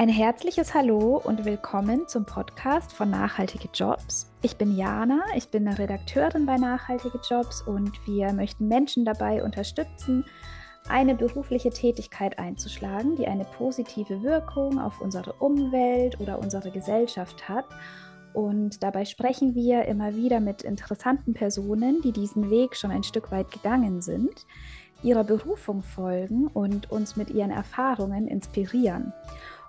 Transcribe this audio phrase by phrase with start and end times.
[0.00, 4.30] Ein herzliches Hallo und willkommen zum Podcast von Nachhaltige Jobs.
[4.42, 10.24] Ich bin Jana, ich bin Redakteurin bei Nachhaltige Jobs und wir möchten Menschen dabei unterstützen,
[10.88, 17.66] eine berufliche Tätigkeit einzuschlagen, die eine positive Wirkung auf unsere Umwelt oder unsere Gesellschaft hat.
[18.34, 23.32] Und dabei sprechen wir immer wieder mit interessanten Personen, die diesen Weg schon ein Stück
[23.32, 24.46] weit gegangen sind,
[25.02, 29.12] ihrer Berufung folgen und uns mit ihren Erfahrungen inspirieren.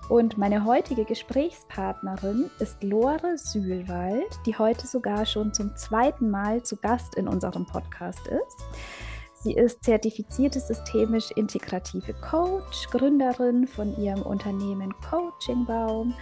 [0.10, 6.78] Und meine heutige Gesprächspartnerin ist Lore Sühlwald, die heute sogar schon zum zweiten Mal zu
[6.78, 8.66] Gast in unserem Podcast ist.
[9.36, 16.16] Sie ist zertifizierte systemisch integrative Coach, Gründerin von ihrem Unternehmen Coaching Baum.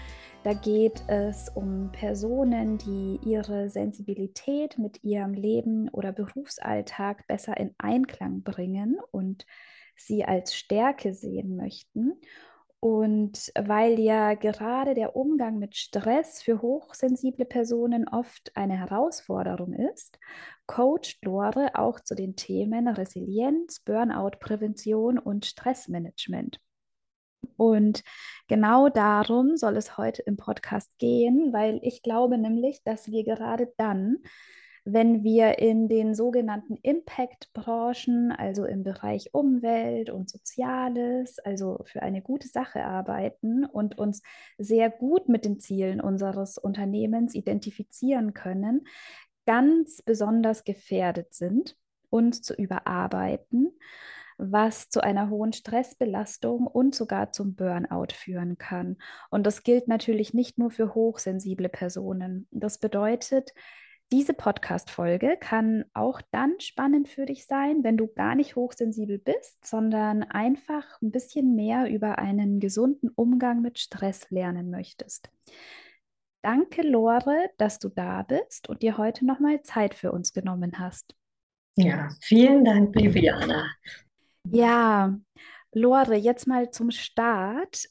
[0.43, 7.73] Da geht es um Personen, die ihre Sensibilität mit ihrem Leben oder Berufsalltag besser in
[7.77, 9.45] Einklang bringen und
[9.95, 12.19] sie als Stärke sehen möchten.
[12.79, 20.19] Und weil ja gerade der Umgang mit Stress für hochsensible Personen oft eine Herausforderung ist,
[20.67, 26.59] coacht Lore auch zu den Themen Resilienz, Burnout-Prävention und Stressmanagement.
[27.55, 28.03] Und
[28.47, 33.73] genau darum soll es heute im Podcast gehen, weil ich glaube nämlich, dass wir gerade
[33.77, 34.17] dann,
[34.89, 42.21] wenn wir in den sogenannten Impact-Branchen, also im Bereich Umwelt und Soziales, also für eine
[42.21, 44.21] gute Sache arbeiten und uns
[44.57, 48.87] sehr gut mit den Zielen unseres Unternehmens identifizieren können,
[49.45, 51.75] ganz besonders gefährdet sind,
[52.09, 53.77] uns zu überarbeiten,
[54.37, 58.95] was zu einer hohen Stressbelastung und sogar zum Burnout führen kann.
[59.31, 62.47] Und das gilt natürlich nicht nur für hochsensible Personen.
[62.51, 63.53] Das bedeutet,
[64.11, 69.65] diese Podcast-Folge kann auch dann spannend für dich sein, wenn du gar nicht hochsensibel bist,
[69.65, 75.29] sondern einfach ein bisschen mehr über einen gesunden Umgang mit Stress lernen möchtest.
[76.41, 81.13] Danke, Lore, dass du da bist und dir heute nochmal Zeit für uns genommen hast.
[81.75, 83.69] Ja, vielen Dank, Jana.
[84.49, 85.17] Ja,
[85.73, 87.89] Lore, jetzt mal zum Start.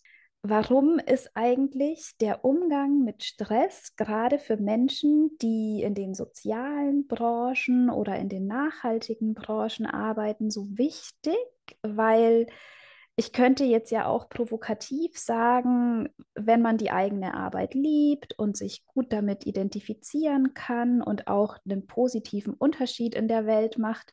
[0.49, 7.91] Warum ist eigentlich der Umgang mit Stress gerade für Menschen, die in den sozialen Branchen
[7.91, 11.37] oder in den nachhaltigen Branchen arbeiten, so wichtig?
[11.83, 12.47] Weil
[13.19, 18.84] ich könnte jetzt ja auch provokativ sagen, wenn man die eigene Arbeit liebt und sich
[18.84, 24.12] gut damit identifizieren kann und auch einen positiven Unterschied in der Welt macht,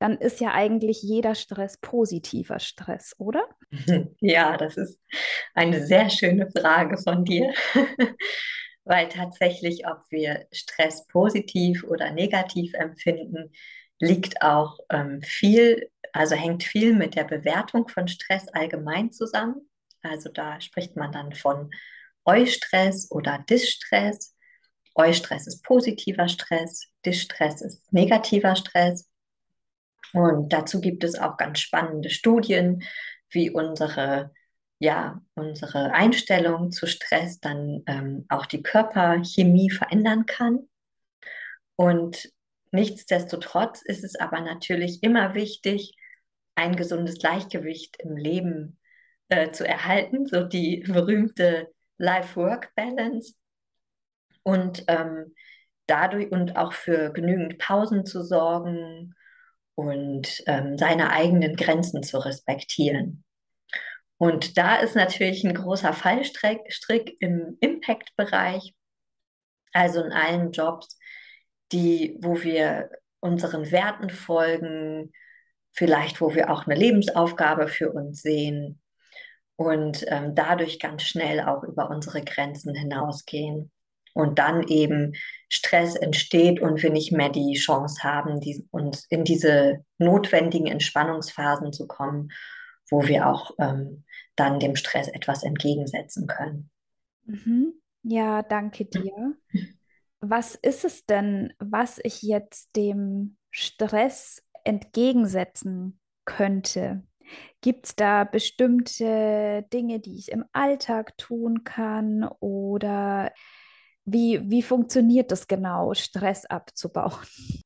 [0.00, 3.46] dann ist ja eigentlich jeder Stress positiver Stress, oder?
[4.20, 5.00] Ja, das ist
[5.54, 7.52] eine sehr schöne Frage von dir.
[8.84, 13.52] Weil tatsächlich, ob wir Stress positiv oder negativ empfinden,
[14.00, 19.68] liegt auch ähm, viel, also hängt viel mit der Bewertung von Stress allgemein zusammen.
[20.02, 21.70] Also da spricht man dann von
[22.24, 24.34] Eustress oder Distress.
[24.94, 29.08] Eustress ist positiver Stress, Distress ist negativer Stress.
[30.12, 32.82] Und dazu gibt es auch ganz spannende Studien,
[33.30, 34.32] wie unsere,
[34.78, 40.68] ja, unsere Einstellung zu Stress dann ähm, auch die Körperchemie verändern kann.
[41.76, 42.30] Und
[42.72, 45.94] Nichtsdestotrotz ist es aber natürlich immer wichtig,
[46.54, 48.78] ein gesundes Gleichgewicht im Leben
[49.28, 53.34] äh, zu erhalten, so die berühmte Life-Work-Balance
[54.42, 55.34] und ähm,
[55.86, 59.14] dadurch und auch für genügend Pausen zu sorgen
[59.74, 63.24] und ähm, seine eigenen Grenzen zu respektieren.
[64.18, 68.74] Und da ist natürlich ein großer Fallstrick im Impact-Bereich,
[69.72, 70.98] also in allen Jobs,
[71.72, 75.12] die, wo wir unseren Werten folgen,
[75.72, 78.80] vielleicht wo wir auch eine Lebensaufgabe für uns sehen
[79.56, 83.70] und ähm, dadurch ganz schnell auch über unsere Grenzen hinausgehen.
[84.12, 85.12] Und dann eben
[85.48, 91.72] Stress entsteht und wir nicht mehr die Chance haben, die, uns in diese notwendigen Entspannungsphasen
[91.72, 92.32] zu kommen,
[92.90, 96.70] wo wir auch ähm, dann dem Stress etwas entgegensetzen können.
[97.24, 97.74] Mhm.
[98.02, 99.36] Ja, danke dir.
[100.20, 107.02] was ist es denn, was ich jetzt dem Stress entgegensetzen könnte?
[107.60, 113.32] Gibt es da bestimmte Dinge, die ich im Alltag tun kann oder
[114.04, 117.12] wie, wie funktioniert das genau, Stress abzubauen?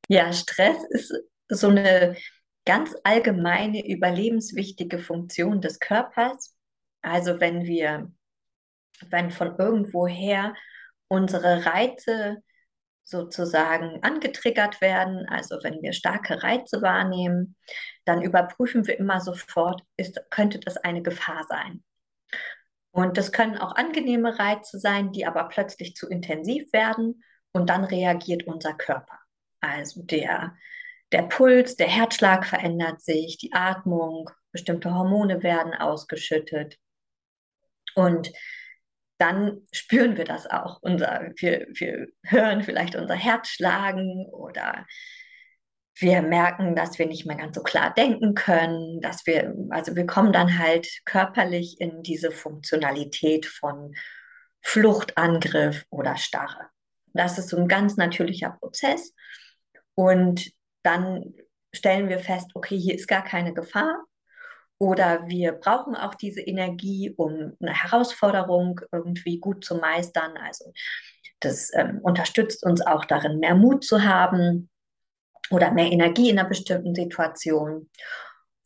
[0.07, 1.13] Ja, Stress ist
[1.49, 2.15] so eine
[2.65, 6.55] ganz allgemeine überlebenswichtige Funktion des Körpers.
[7.01, 8.11] Also wenn wir,
[9.09, 10.53] wenn von irgendwoher
[11.07, 12.37] unsere Reize
[13.03, 15.27] sozusagen angetriggert werden.
[15.29, 17.55] Also wenn wir starke Reize wahrnehmen,
[18.03, 21.83] dann überprüfen wir immer sofort, ist, könnte das eine Gefahr sein.
[22.91, 27.83] Und das können auch angenehme Reize sein, die aber plötzlich zu intensiv werden und dann
[27.83, 29.19] reagiert unser Körper.
[29.59, 30.55] Also der,
[31.11, 36.77] der Puls, der Herzschlag verändert sich, die Atmung, bestimmte Hormone werden ausgeschüttet.
[37.95, 38.31] Und
[39.17, 40.79] dann spüren wir das auch.
[40.81, 44.85] Unser, wir, wir hören vielleicht unser Herz schlagen oder
[45.97, 50.05] wir merken, dass wir nicht mehr ganz so klar denken können, dass wir, also wir
[50.05, 53.95] kommen dann halt körperlich in diese Funktionalität von
[54.61, 56.67] Flucht, Angriff oder Starre.
[57.13, 59.13] Das ist so ein ganz natürlicher Prozess.
[59.93, 60.51] Und
[60.83, 61.33] dann
[61.73, 64.03] stellen wir fest, okay, hier ist gar keine Gefahr.
[64.77, 70.35] Oder wir brauchen auch diese Energie, um eine Herausforderung irgendwie gut zu meistern.
[70.37, 70.73] Also
[71.39, 74.69] das ähm, unterstützt uns auch darin, mehr Mut zu haben
[75.49, 77.89] oder mehr Energie in einer bestimmten Situation.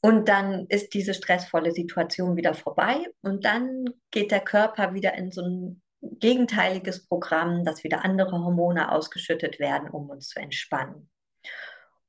[0.01, 5.31] Und dann ist diese stressvolle Situation wieder vorbei und dann geht der Körper wieder in
[5.31, 11.09] so ein gegenteiliges Programm, dass wieder andere Hormone ausgeschüttet werden, um uns zu entspannen.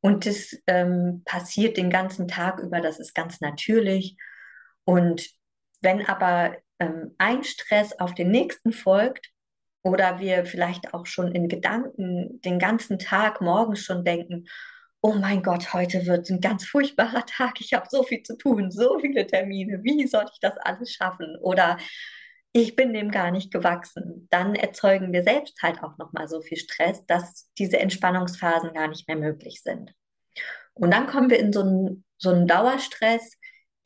[0.01, 4.17] Und das ähm, passiert den ganzen Tag über, das ist ganz natürlich.
[4.85, 5.29] Und
[5.83, 9.31] wenn aber ähm, ein Stress auf den nächsten folgt,
[9.83, 14.47] oder wir vielleicht auch schon in Gedanken den ganzen Tag morgens schon denken,
[15.01, 18.71] oh mein Gott, heute wird ein ganz furchtbarer Tag, ich habe so viel zu tun,
[18.71, 21.37] so viele Termine, wie soll ich das alles schaffen?
[21.41, 21.79] Oder
[22.53, 24.27] ich bin dem gar nicht gewachsen.
[24.31, 29.07] Dann erzeugen wir selbst halt auch nochmal so viel Stress, dass diese Entspannungsphasen gar nicht
[29.07, 29.95] mehr möglich sind.
[30.75, 33.37] Und dann kommen wir in so einen, so einen Dauerstress,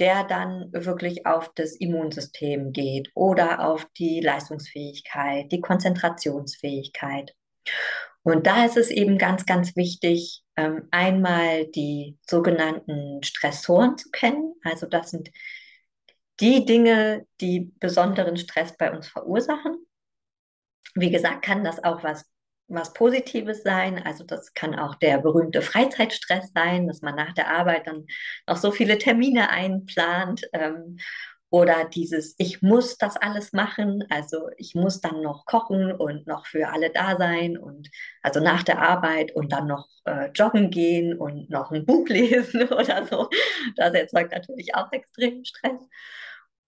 [0.00, 7.34] der dann wirklich auf das Immunsystem geht oder auf die Leistungsfähigkeit, die Konzentrationsfähigkeit.
[8.22, 14.55] Und da ist es eben ganz, ganz wichtig, ähm, einmal die sogenannten Stressoren zu kennen.
[14.64, 15.31] Also das sind
[16.40, 19.86] die Dinge, die besonderen Stress bei uns verursachen.
[20.94, 22.25] Wie gesagt, kann das auch was,
[22.69, 24.02] was Positives sein.
[24.02, 28.06] Also das kann auch der berühmte Freizeitstress sein, dass man nach der Arbeit dann
[28.46, 30.48] noch so viele Termine einplant.
[30.52, 30.98] Ähm,
[31.54, 36.46] oder dieses, ich muss das alles machen, also ich muss dann noch kochen und noch
[36.46, 37.90] für alle da sein und
[38.22, 42.64] also nach der Arbeit und dann noch äh, joggen gehen und noch ein Buch lesen
[42.64, 43.28] oder so.
[43.76, 45.80] Das erzeugt natürlich auch extremen Stress.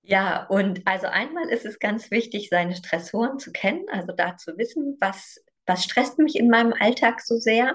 [0.02, 4.56] Ja, und also einmal ist es ganz wichtig, seine Stressoren zu kennen, also da zu
[4.56, 7.74] wissen, was, was stresst mich in meinem Alltag so sehr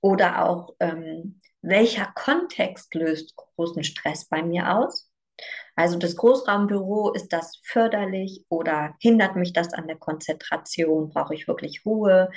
[0.00, 5.09] oder auch ähm, welcher Kontext löst großen Stress bei mir aus.
[5.80, 11.08] Also das Großraumbüro, ist das förderlich oder hindert mich das an der Konzentration?
[11.08, 12.30] Brauche ich wirklich Ruhe?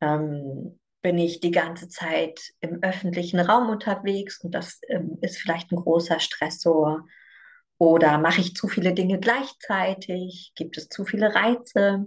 [0.00, 5.70] Ähm, bin ich die ganze Zeit im öffentlichen Raum unterwegs und das ähm, ist vielleicht
[5.70, 7.06] ein großer Stressor?
[7.78, 10.50] Oder mache ich zu viele Dinge gleichzeitig?
[10.56, 12.06] Gibt es zu viele Reize?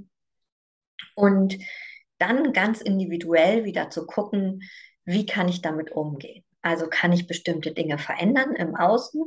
[1.15, 1.57] Und
[2.17, 4.63] dann ganz individuell wieder zu gucken,
[5.05, 6.43] wie kann ich damit umgehen?
[6.61, 9.23] Also kann ich bestimmte Dinge verändern im Außen?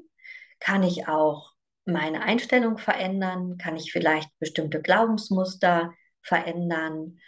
[0.62, 1.50] Kann ich auch
[1.86, 3.58] meine Einstellung verändern?
[3.58, 5.92] Kann ich vielleicht bestimmte Glaubensmuster
[6.22, 7.18] verändern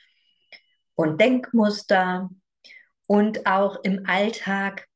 [0.95, 2.31] und Denkmuster?
[3.07, 4.87] Und auch im Alltag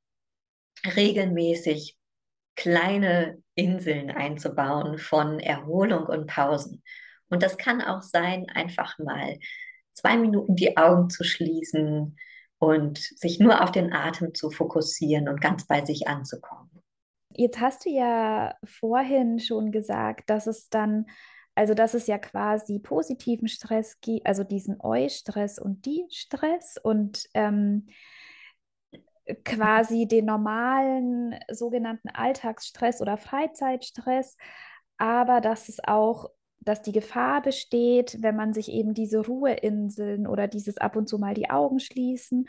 [0.96, 1.98] regelmäßig
[2.54, 6.84] kleine Inseln einzubauen von Erholung und Pausen.
[7.28, 9.38] Und das kann auch sein, einfach mal
[9.90, 12.16] zwei Minuten die Augen zu schließen
[12.58, 16.77] und sich nur auf den Atem zu fokussieren und ganz bei sich anzukommen.
[17.38, 21.06] Jetzt hast du ja vorhin schon gesagt, dass es dann,
[21.54, 27.28] also dass es ja quasi positiven Stress gibt, also diesen Eu-Stress und die Stress und
[27.34, 27.86] ähm,
[29.44, 34.36] quasi den normalen sogenannten Alltagsstress oder Freizeitstress,
[34.96, 40.48] aber dass es auch, dass die Gefahr besteht, wenn man sich eben diese Ruheinseln oder
[40.48, 42.48] dieses ab und zu mal die Augen schließen,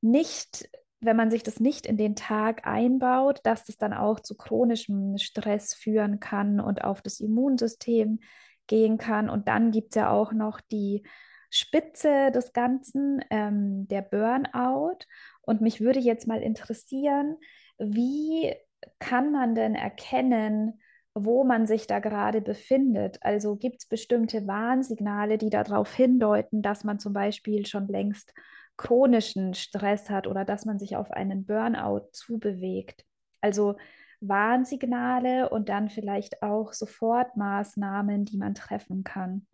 [0.00, 0.68] nicht,
[1.00, 5.16] wenn man sich das nicht in den Tag einbaut, dass das dann auch zu chronischem
[5.18, 8.20] Stress führen kann und auf das Immunsystem
[8.66, 9.30] gehen kann.
[9.30, 11.04] Und dann gibt es ja auch noch die
[11.50, 14.98] Spitze des Ganzen, ähm, der Burnout.
[15.42, 17.36] Und mich würde jetzt mal interessieren,
[17.78, 18.54] wie
[18.98, 20.80] kann man denn erkennen,
[21.14, 23.18] wo man sich da gerade befindet?
[23.22, 28.34] Also gibt es bestimmte Warnsignale, die darauf hindeuten, dass man zum Beispiel schon längst
[28.78, 33.04] chronischen Stress hat oder dass man sich auf einen Burnout zubewegt?
[33.42, 33.76] Also
[34.20, 39.46] Warnsignale und dann vielleicht auch Sofortmaßnahmen, die man treffen kann.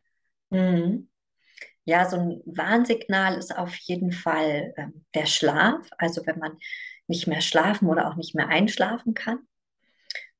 [0.51, 1.09] Mhm.
[1.85, 5.87] Ja, so ein Warnsignal ist auf jeden Fall äh, der Schlaf.
[5.99, 6.57] Also wenn man
[7.07, 9.41] nicht mehr schlafen oder auch nicht mehr einschlafen kann.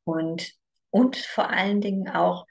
[0.05, 0.55] Und,
[0.91, 2.47] und vor allen Dingen auch,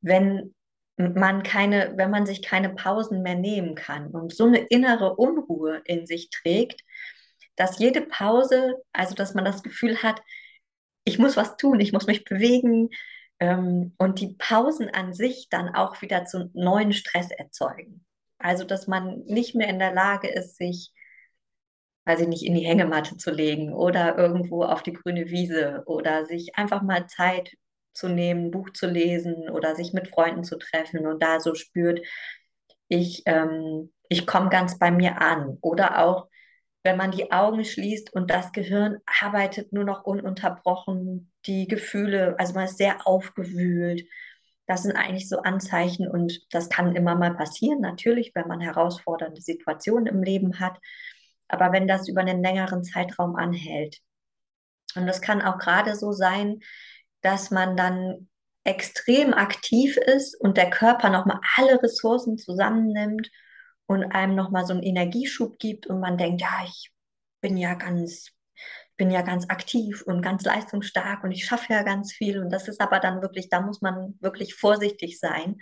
[0.00, 0.54] wenn
[0.98, 5.80] man keine, wenn man sich keine Pausen mehr nehmen kann und so eine innere Unruhe
[5.84, 6.82] in sich trägt,
[7.56, 10.20] dass jede Pause, also dass man das Gefühl hat,
[11.04, 12.90] ich muss was tun, ich muss mich bewegen
[13.40, 18.04] ähm, und die Pausen an sich dann auch wieder zu neuen Stress erzeugen.
[18.38, 20.92] Also dass man nicht mehr in der Lage ist, sich,
[22.06, 26.26] weiß ich nicht, in die Hängematte zu legen oder irgendwo auf die grüne Wiese oder
[26.26, 27.54] sich einfach mal Zeit
[27.98, 32.00] zu nehmen, Buch zu lesen oder sich mit Freunden zu treffen und da so spürt,
[32.88, 35.58] ich, ähm, ich komme ganz bei mir an.
[35.60, 36.28] Oder auch,
[36.82, 42.54] wenn man die Augen schließt und das Gehirn arbeitet nur noch ununterbrochen, die Gefühle, also
[42.54, 44.08] man ist sehr aufgewühlt.
[44.66, 49.40] Das sind eigentlich so Anzeichen und das kann immer mal passieren, natürlich, wenn man herausfordernde
[49.40, 50.78] Situationen im Leben hat.
[51.48, 53.98] Aber wenn das über einen längeren Zeitraum anhält,
[54.94, 56.60] und das kann auch gerade so sein,
[57.22, 58.28] dass man dann
[58.64, 63.30] extrem aktiv ist und der Körper nochmal alle Ressourcen zusammennimmt
[63.86, 66.92] und einem nochmal so einen Energieschub gibt und man denkt, ja, ich
[67.40, 68.30] bin ja ganz,
[68.96, 72.40] bin ja ganz aktiv und ganz leistungsstark und ich schaffe ja ganz viel.
[72.40, 75.56] Und das ist aber dann wirklich, da muss man wirklich vorsichtig sein,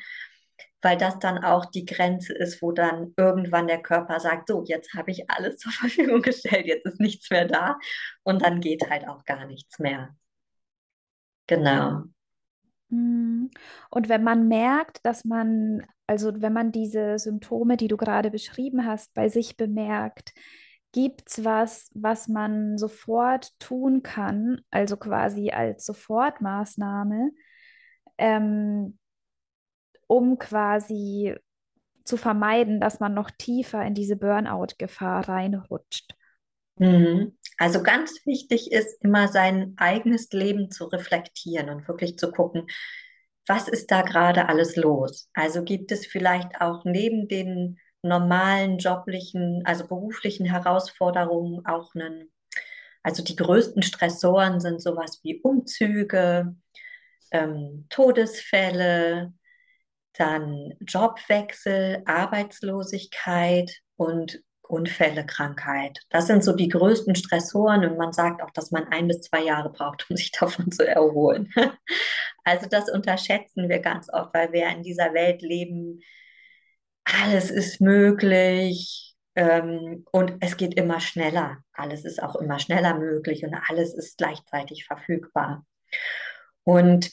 [0.83, 4.95] weil das dann auch die Grenze ist, wo dann irgendwann der Körper sagt, so, jetzt
[4.95, 7.79] habe ich alles zur Verfügung gestellt, jetzt ist nichts mehr da
[8.25, 10.17] und dann geht halt auch gar nichts mehr.
[11.47, 12.05] Genau.
[12.91, 13.51] Hm.
[13.91, 18.87] Und wenn man merkt, dass man, also wenn man diese Symptome, die du gerade beschrieben
[18.87, 20.33] hast, bei sich bemerkt,
[20.93, 27.33] gibt es was, was man sofort tun kann, also quasi als Sofortmaßnahme,
[28.19, 28.99] ähm,
[30.07, 31.35] um quasi
[32.05, 36.15] zu vermeiden, dass man noch tiefer in diese Burnout-Gefahr reinrutscht?
[36.79, 37.36] Mhm.
[37.59, 42.67] Also ganz wichtig ist immer sein eigenes Leben zu reflektieren und wirklich zu gucken,
[43.47, 45.31] was ist da gerade alles los?
[45.33, 52.31] Also gibt es vielleicht auch neben den normalen joblichen, also beruflichen Herausforderungen auch einen,
[53.03, 56.57] also die größten Stressoren sind sowas wie Umzüge,
[57.31, 59.33] ähm, Todesfälle,
[60.15, 66.01] dann Jobwechsel, Arbeitslosigkeit und Unfälle, Krankheit.
[66.11, 69.43] Das sind so die größten Stressoren und man sagt auch, dass man ein bis zwei
[69.43, 71.53] Jahre braucht, um sich davon zu erholen.
[72.45, 76.01] Also das unterschätzen wir ganz oft, weil wir in dieser Welt leben,
[77.03, 81.59] alles ist möglich ähm, und es geht immer schneller.
[81.73, 85.67] Alles ist auch immer schneller möglich und alles ist gleichzeitig verfügbar.
[86.63, 87.11] Und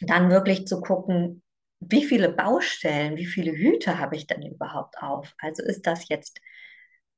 [0.00, 1.43] dann wirklich zu gucken,
[1.88, 5.34] wie viele Baustellen, wie viele Hüte habe ich denn überhaupt auf?
[5.38, 6.40] Also ist das jetzt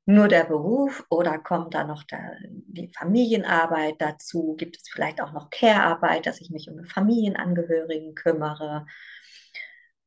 [0.06, 4.54] nur der Beruf oder kommt da noch der, die Familienarbeit dazu?
[4.56, 8.86] Gibt es vielleicht auch noch Care-Arbeit, dass ich mich um Familienangehörigen kümmere?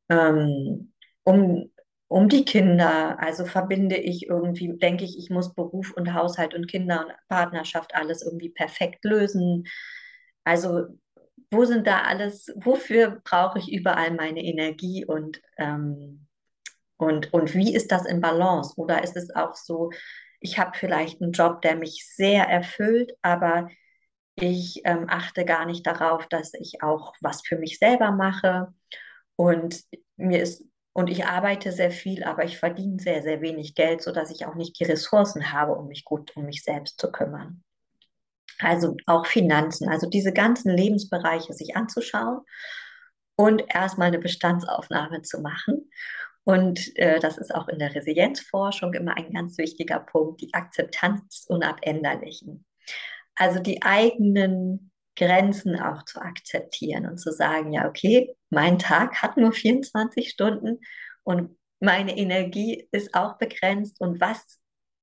[0.09, 1.71] Ähm, um,
[2.07, 6.67] um die Kinder, also verbinde ich irgendwie, denke ich, ich muss Beruf und Haushalt und
[6.67, 9.67] Kinder und Partnerschaft alles irgendwie perfekt lösen.
[10.45, 10.87] Also
[11.51, 16.27] wo sind da alles, wofür brauche ich überall meine Energie und, ähm,
[16.97, 18.73] und, und wie ist das in Balance?
[18.77, 19.91] Oder ist es auch so,
[20.39, 23.69] ich habe vielleicht einen Job, der mich sehr erfüllt, aber
[24.35, 28.73] ich ähm, achte gar nicht darauf, dass ich auch was für mich selber mache
[29.35, 29.83] und
[30.17, 30.63] mir ist
[30.93, 34.55] und ich arbeite sehr viel, aber ich verdiene sehr, sehr wenig Geld, sodass ich auch
[34.55, 37.63] nicht die Ressourcen habe, um mich gut um mich selbst zu kümmern
[38.59, 42.41] also auch Finanzen, also diese ganzen Lebensbereiche sich anzuschauen
[43.35, 45.89] und erstmal eine Bestandsaufnahme zu machen.
[46.43, 51.27] Und äh, das ist auch in der Resilienzforschung immer ein ganz wichtiger Punkt, die Akzeptanz
[51.29, 52.65] des Unabänderlichen.
[53.35, 59.37] Also die eigenen Grenzen auch zu akzeptieren und zu sagen, ja, okay, mein Tag hat
[59.37, 60.79] nur 24 Stunden
[61.23, 64.59] und meine Energie ist auch begrenzt und was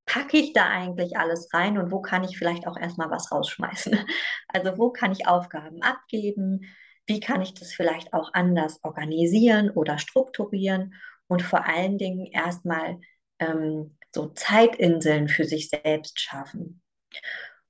[0.07, 3.99] packe ich da eigentlich alles rein und wo kann ich vielleicht auch erstmal was rausschmeißen?
[4.49, 6.63] Also wo kann ich Aufgaben abgeben?
[7.07, 10.95] Wie kann ich das vielleicht auch anders organisieren oder strukturieren?
[11.27, 13.01] Und vor allen Dingen erstmal
[13.39, 16.81] ähm, so Zeitinseln für sich selbst schaffen.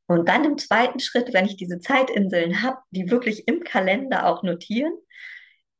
[0.06, 4.44] Und dann im zweiten Schritt, wenn ich diese Zeitinseln habe, die wirklich im Kalender auch
[4.44, 4.94] notieren,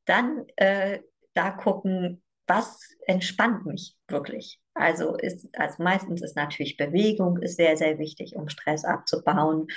[0.06, 1.00] dann äh,
[1.34, 4.60] da gucken, was entspannt mich wirklich.
[4.74, 9.68] Also ist, also meistens ist natürlich Bewegung ist sehr, sehr wichtig, um Stress abzubauen.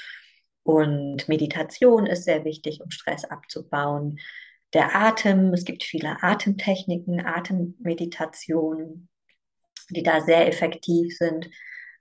[0.64, 4.20] Und Meditation ist sehr wichtig, um Stress abzubauen.
[4.74, 9.10] Der Atem, es gibt viele Atemtechniken, Atemmeditationen,
[9.90, 11.50] die da sehr effektiv sind.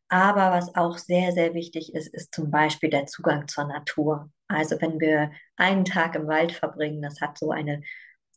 [0.09, 4.31] Aber was auch sehr, sehr wichtig ist, ist zum Beispiel der Zugang zur Natur.
[4.49, 7.83] Also wenn wir einen Tag im Wald verbringen, das hat so eine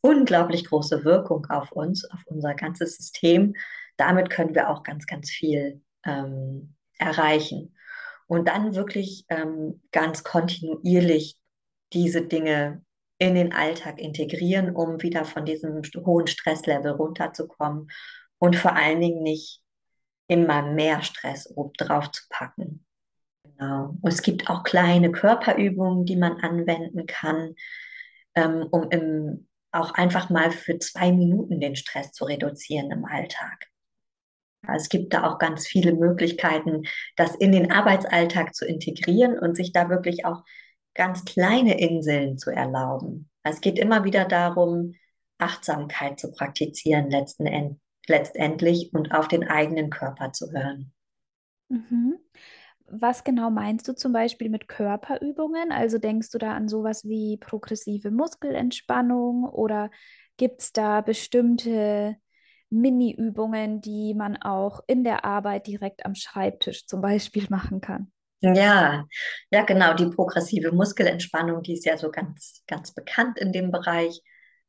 [0.02, 3.54] unglaublich große Wirkung auf uns, auf unser ganzes System.
[3.96, 7.74] Damit können wir auch ganz, ganz viel ähm, erreichen.
[8.26, 11.38] Und dann wirklich ähm, ganz kontinuierlich
[11.92, 12.84] diese Dinge
[13.18, 17.88] in den Alltag integrieren, um wieder von diesem hohen Stresslevel runterzukommen
[18.38, 19.62] und vor allen Dingen nicht
[20.26, 22.84] immer mehr Stress obendrauf zu packen.
[23.44, 23.96] Genau.
[24.00, 27.54] Und es gibt auch kleine Körperübungen, die man anwenden kann,
[28.34, 33.68] ähm, um im, auch einfach mal für zwei Minuten den Stress zu reduzieren im Alltag.
[34.68, 36.84] Es gibt da auch ganz viele Möglichkeiten,
[37.16, 40.44] das in den Arbeitsalltag zu integrieren und sich da wirklich auch
[40.94, 43.30] ganz kleine Inseln zu erlauben.
[43.42, 44.94] Es geht immer wieder darum,
[45.38, 50.92] Achtsamkeit zu praktizieren letzten End letztendlich und auf den eigenen Körper zu hören.
[51.68, 52.18] Mhm.
[52.94, 55.72] Was genau meinst du zum Beispiel mit Körperübungen?
[55.72, 59.90] Also denkst du da an sowas wie progressive Muskelentspannung oder
[60.36, 62.16] gibt es da bestimmte
[62.68, 68.12] Mini-Übungen, die man auch in der Arbeit direkt am Schreibtisch zum Beispiel machen kann?
[68.40, 69.06] Ja,
[69.50, 69.94] ja, genau.
[69.94, 74.20] Die progressive Muskelentspannung, die ist ja so ganz, ganz bekannt in dem Bereich.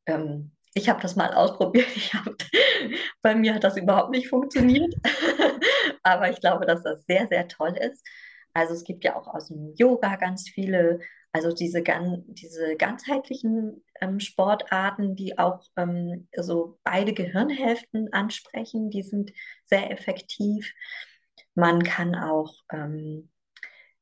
[0.06, 1.86] Ähm, ich habe das mal ausprobiert.
[2.12, 2.34] Hab,
[3.22, 4.92] bei mir hat das überhaupt nicht funktioniert.
[6.02, 8.04] Aber ich glaube, dass das sehr, sehr toll ist.
[8.52, 11.00] Also es gibt ja auch aus dem Yoga ganz viele,
[11.32, 19.32] also diese, diese ganzheitlichen ähm, Sportarten, die auch ähm, so beide Gehirnhälften ansprechen, die sind
[19.64, 20.72] sehr effektiv.
[21.54, 23.30] Man kann auch ähm,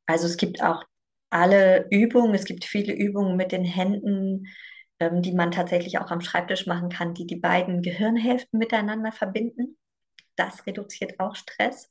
[0.06, 0.84] also es gibt auch
[1.30, 4.48] alle Übungen, es gibt viele Übungen mit den Händen,
[5.02, 9.76] ähm, die man tatsächlich auch am Schreibtisch machen kann, die die beiden Gehirnhälften miteinander verbinden.
[10.36, 11.90] Das reduziert auch Stress.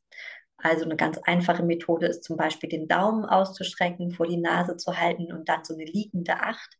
[0.57, 4.97] Also eine ganz einfache Methode ist zum Beispiel den Daumen auszustrecken, vor die Nase zu
[4.97, 6.77] halten und dann so eine liegende Acht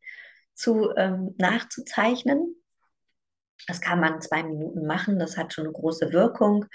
[0.54, 2.56] zu, ähm, nachzuzeichnen.
[3.68, 6.66] Das kann man zwei Minuten machen, das hat schon eine große Wirkung.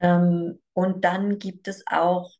[0.00, 2.32] Ähm, und dann gibt es auch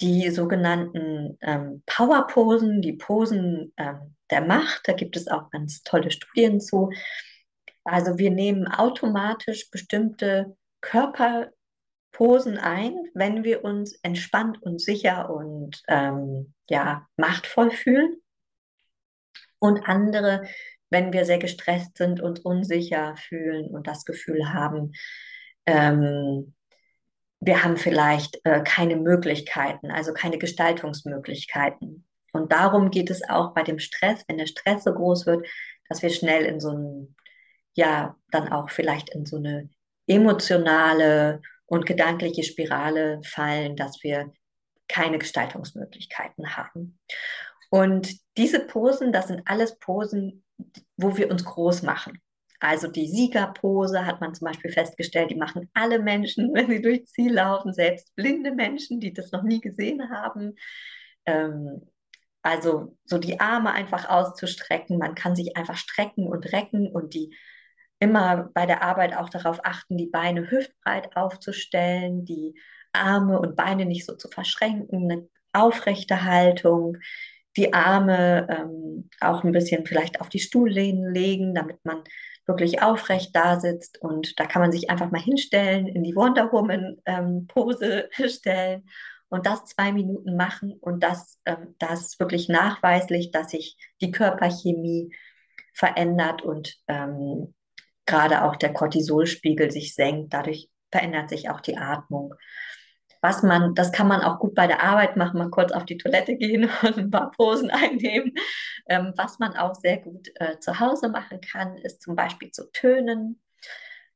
[0.00, 4.82] die sogenannten ähm, Power-Posen, die Posen ähm, der Macht.
[4.84, 6.90] Da gibt es auch ganz tolle Studien zu.
[7.84, 16.52] Also wir nehmen automatisch bestimmte Körperposen ein, wenn wir uns entspannt und sicher und ähm,
[16.68, 18.16] ja, machtvoll fühlen.
[19.58, 20.42] Und andere,
[20.90, 24.92] wenn wir sehr gestresst sind und unsicher fühlen und das Gefühl haben,
[25.64, 26.54] ähm,
[27.40, 32.06] wir haben vielleicht äh, keine Möglichkeiten, also keine Gestaltungsmöglichkeiten.
[32.32, 35.46] Und darum geht es auch bei dem Stress, wenn der Stress so groß wird,
[35.88, 37.14] dass wir schnell in so ein,
[37.74, 39.68] ja, dann auch vielleicht in so eine
[40.06, 44.32] emotionale und gedankliche Spirale fallen, dass wir
[44.88, 46.98] keine Gestaltungsmöglichkeiten haben.
[47.70, 50.44] Und diese Posen, das sind alles Posen,
[50.96, 52.20] wo wir uns groß machen.
[52.60, 57.12] Also die Siegerpose hat man zum Beispiel festgestellt, die machen alle Menschen, wenn sie durchs
[57.12, 60.54] Ziel laufen, selbst blinde Menschen, die das noch nie gesehen haben.
[61.26, 61.82] Ähm,
[62.42, 67.34] also so die Arme einfach auszustrecken, man kann sich einfach strecken und recken und die
[67.98, 72.54] immer bei der Arbeit auch darauf achten, die Beine hüftbreit aufzustellen, die
[72.92, 76.98] Arme und Beine nicht so zu verschränken, eine aufrechte Haltung,
[77.56, 82.04] die Arme ähm, auch ein bisschen vielleicht auf die Stuhllehnen legen, damit man
[82.46, 86.52] wirklich aufrecht da sitzt und da kann man sich einfach mal hinstellen, in die Wonder
[86.52, 88.88] Woman ähm, Pose stellen
[89.28, 95.14] und das zwei Minuten machen und das, ähm, das wirklich nachweislich, dass sich die Körperchemie
[95.74, 97.54] verändert und ähm,
[98.06, 100.32] gerade auch der Cortisolspiegel sich senkt.
[100.32, 102.34] Dadurch verändert sich auch die Atmung
[103.26, 105.98] was man, das kann man auch gut bei der Arbeit machen, mal kurz auf die
[105.98, 108.34] Toilette gehen und ein paar Posen einnehmen.
[108.88, 112.70] Ähm, was man auch sehr gut äh, zu Hause machen kann, ist zum Beispiel zu
[112.70, 113.42] tönen.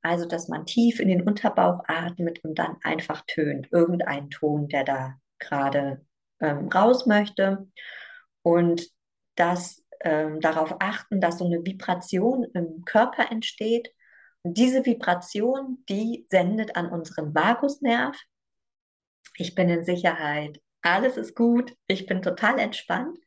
[0.00, 3.66] Also, dass man tief in den Unterbauch atmet und dann einfach tönt.
[3.72, 6.06] Irgendein Ton, der da gerade
[6.38, 7.66] ähm, raus möchte.
[8.42, 8.86] Und
[9.34, 13.92] das ähm, darauf achten, dass so eine Vibration im Körper entsteht.
[14.42, 18.16] Und diese Vibration, die sendet an unseren Vagusnerv
[19.36, 23.18] ich bin in Sicherheit, alles ist gut, ich bin total entspannt.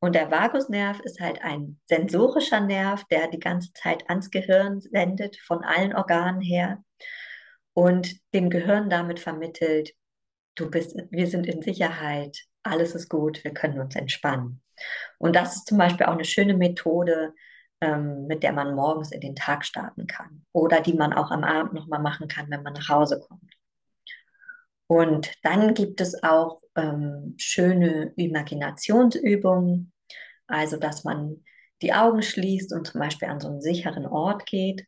[0.00, 5.36] Und der Vagusnerv ist halt ein sensorischer Nerv, der die ganze Zeit ans Gehirn sendet,
[5.36, 6.82] von allen Organen her
[7.74, 9.92] und dem Gehirn damit vermittelt,
[10.54, 14.62] du bist, wir sind in Sicherheit, alles ist gut, wir können uns entspannen.
[15.18, 17.34] Und das ist zum Beispiel auch eine schöne Methode,
[17.80, 21.44] ähm, mit der man morgens in den Tag starten kann oder die man auch am
[21.44, 23.52] Abend nochmal machen kann, wenn man nach Hause kommt.
[24.92, 29.90] Und dann gibt es auch ähm, schöne Imaginationsübungen,
[30.46, 31.42] also dass man
[31.80, 34.84] die Augen schließt und zum Beispiel an so einen sicheren Ort geht,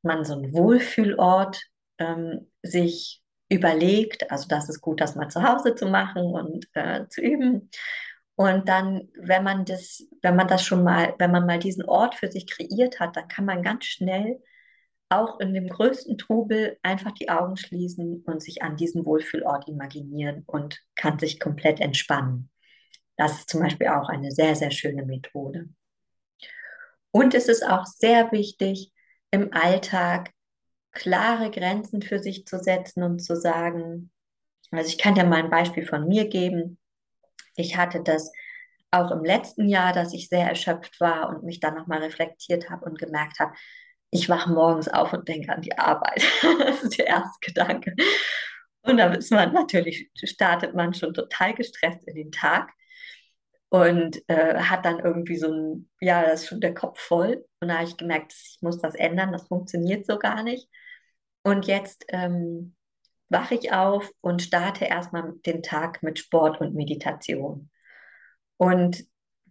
[0.00, 1.60] man so einen Wohlfühlort
[1.98, 7.06] ähm, sich überlegt, also das ist gut, das mal zu Hause zu machen und äh,
[7.08, 7.68] zu üben.
[8.36, 12.14] Und dann, wenn man das, wenn man das schon mal, wenn man mal diesen Ort
[12.14, 14.40] für sich kreiert hat, dann kann man ganz schnell
[15.14, 20.42] auch in dem größten Trubel einfach die Augen schließen und sich an diesen Wohlfühlort imaginieren
[20.46, 22.50] und kann sich komplett entspannen.
[23.16, 25.68] Das ist zum Beispiel auch eine sehr, sehr schöne Methode.
[27.10, 28.92] Und es ist auch sehr wichtig,
[29.30, 30.30] im Alltag
[30.92, 34.10] klare Grenzen für sich zu setzen und zu sagen,
[34.70, 36.78] also ich kann dir mal ein Beispiel von mir geben.
[37.56, 38.32] Ich hatte das
[38.90, 42.84] auch im letzten Jahr, dass ich sehr erschöpft war und mich dann nochmal reflektiert habe
[42.84, 43.52] und gemerkt habe,
[44.14, 46.22] ich wache morgens auf und denke an die Arbeit.
[46.60, 47.96] das ist der erste Gedanke.
[48.82, 52.70] Und dann ist man natürlich, startet man schon total gestresst in den Tag
[53.70, 57.44] und äh, hat dann irgendwie so ein, ja, das ist schon der Kopf voll.
[57.58, 60.68] Und da habe ich gemerkt, ich muss das ändern, das funktioniert so gar nicht.
[61.42, 62.76] Und jetzt ähm,
[63.28, 67.68] wache ich auf und starte erstmal den Tag mit Sport und Meditation.
[68.58, 69.04] Und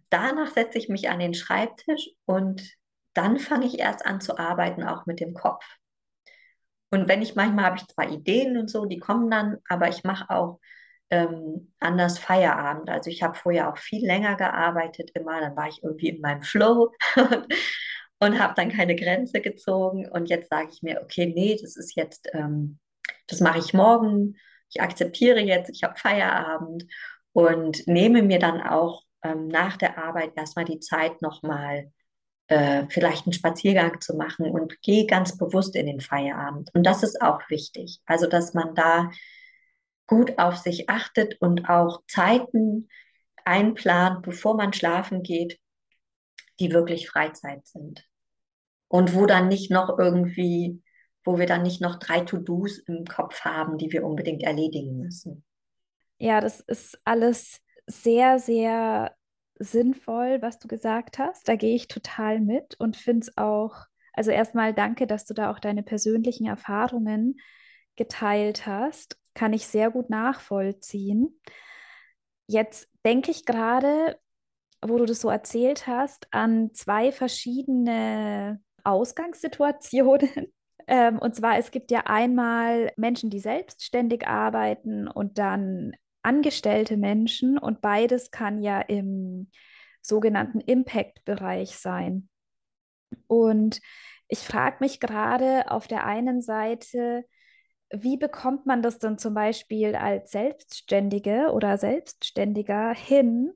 [0.08, 2.62] danach setze ich mich an den Schreibtisch und
[3.14, 5.64] dann fange ich erst an zu arbeiten, auch mit dem Kopf.
[6.90, 10.04] Und wenn ich manchmal habe ich zwar Ideen und so, die kommen dann, aber ich
[10.04, 10.60] mache auch
[11.10, 12.88] ähm, anders Feierabend.
[12.88, 16.42] Also ich habe vorher auch viel länger gearbeitet immer, dann war ich irgendwie in meinem
[16.42, 16.92] Flow
[18.20, 20.08] und habe dann keine Grenze gezogen.
[20.08, 22.78] Und jetzt sage ich mir, okay, nee, das ist jetzt, ähm,
[23.26, 24.36] das mache ich morgen.
[24.70, 26.84] Ich akzeptiere jetzt, ich habe Feierabend
[27.32, 31.92] und nehme mir dann auch ähm, nach der Arbeit erstmal die Zeit nochmal
[32.48, 36.70] äh, vielleicht einen Spaziergang zu machen und gehe ganz bewusst in den Feierabend.
[36.74, 38.00] Und das ist auch wichtig.
[38.06, 39.10] Also, dass man da
[40.06, 42.88] gut auf sich achtet und auch Zeiten
[43.44, 45.58] einplant, bevor man schlafen geht,
[46.60, 48.06] die wirklich Freizeit sind.
[48.88, 50.82] Und wo dann nicht noch irgendwie,
[51.24, 55.44] wo wir dann nicht noch drei To-Dos im Kopf haben, die wir unbedingt erledigen müssen.
[56.18, 59.16] Ja, das ist alles sehr, sehr
[59.58, 61.48] sinnvoll, was du gesagt hast.
[61.48, 63.74] Da gehe ich total mit und finde es auch,
[64.12, 67.38] also erstmal danke, dass du da auch deine persönlichen Erfahrungen
[67.96, 69.18] geteilt hast.
[69.34, 71.40] Kann ich sehr gut nachvollziehen.
[72.46, 74.18] Jetzt denke ich gerade,
[74.82, 80.30] wo du das so erzählt hast, an zwei verschiedene Ausgangssituationen.
[80.86, 87.58] Ähm, und zwar, es gibt ja einmal Menschen, die selbstständig arbeiten und dann angestellte Menschen
[87.58, 89.50] und beides kann ja im
[90.00, 92.28] sogenannten Impact-Bereich sein.
[93.26, 93.80] Und
[94.28, 97.24] ich frage mich gerade auf der einen Seite,
[97.90, 103.52] wie bekommt man das dann zum Beispiel als Selbstständige oder Selbstständiger hin,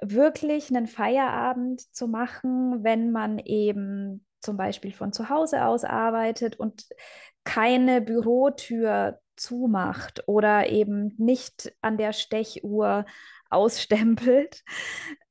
[0.00, 6.56] wirklich einen Feierabend zu machen, wenn man eben zum Beispiel von zu Hause aus arbeitet
[6.58, 6.86] und
[7.44, 13.04] keine Bürotür zumacht oder eben nicht an der Stechuhr
[13.50, 14.64] ausstempelt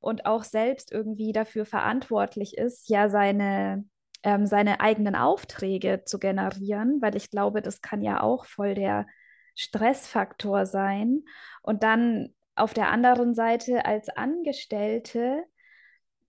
[0.00, 3.84] und auch selbst irgendwie dafür verantwortlich ist, ja seine,
[4.22, 9.06] ähm, seine eigenen Aufträge zu generieren, weil ich glaube, das kann ja auch voll der
[9.54, 11.22] Stressfaktor sein.
[11.62, 15.44] Und dann auf der anderen Seite als Angestellte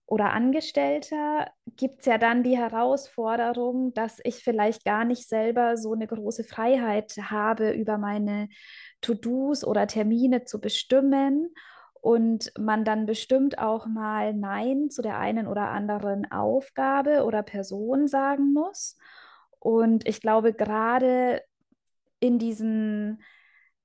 [0.06, 5.92] oder Angestellter gibt es ja dann die Herausforderung, dass ich vielleicht gar nicht selber so
[5.92, 8.48] eine große Freiheit habe, über meine
[9.00, 11.52] To-Dos oder Termine zu bestimmen
[12.00, 18.06] und man dann bestimmt auch mal Nein zu der einen oder anderen Aufgabe oder Person
[18.06, 18.96] sagen muss.
[19.58, 21.42] Und ich glaube, gerade
[22.20, 23.22] in diesen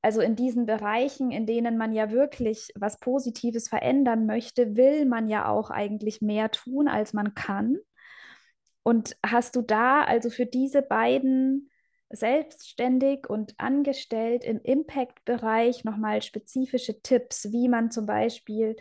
[0.02, 5.28] also in diesen Bereichen, in denen man ja wirklich was Positives verändern möchte, will man
[5.28, 7.78] ja auch eigentlich mehr tun, als man kann.
[8.84, 11.70] Und hast du da also für diese beiden
[12.10, 18.76] selbstständig und angestellt im Impact-Bereich nochmal spezifische Tipps, wie man zum Beispiel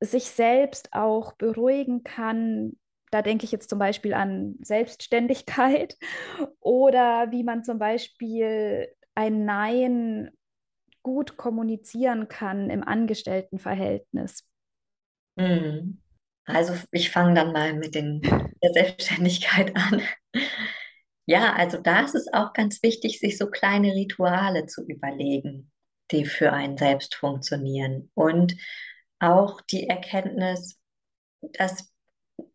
[0.00, 2.72] sich selbst auch beruhigen kann.
[3.10, 5.96] Da denke ich jetzt zum Beispiel an Selbstständigkeit
[6.60, 10.30] oder wie man zum Beispiel ein Nein
[11.02, 14.44] gut kommunizieren kann im Angestelltenverhältnis?
[15.36, 16.02] Mhm.
[16.44, 20.02] Also ich fange dann mal mit den, der Selbstständigkeit an.
[21.24, 25.70] Ja, also da ist es auch ganz wichtig, sich so kleine Rituale zu überlegen,
[26.10, 28.10] die für einen selbst funktionieren.
[28.14, 28.56] Und
[29.20, 30.78] auch die Erkenntnis,
[31.40, 31.92] dass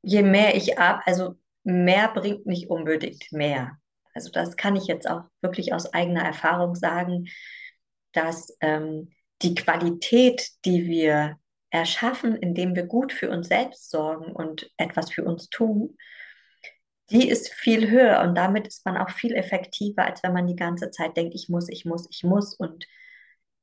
[0.02, 3.80] je mehr ich ab, also mehr bringt nicht unbedingt mehr.
[4.18, 7.28] Also das kann ich jetzt auch wirklich aus eigener Erfahrung sagen,
[8.14, 9.10] dass ähm,
[9.44, 11.38] die Qualität, die wir
[11.70, 15.96] erschaffen, indem wir gut für uns selbst sorgen und etwas für uns tun,
[17.12, 20.56] die ist viel höher und damit ist man auch viel effektiver, als wenn man die
[20.56, 22.88] ganze Zeit denkt, ich muss, ich muss, ich muss und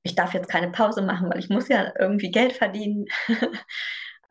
[0.05, 3.07] ich darf jetzt keine Pause machen, weil ich muss ja irgendwie Geld verdienen.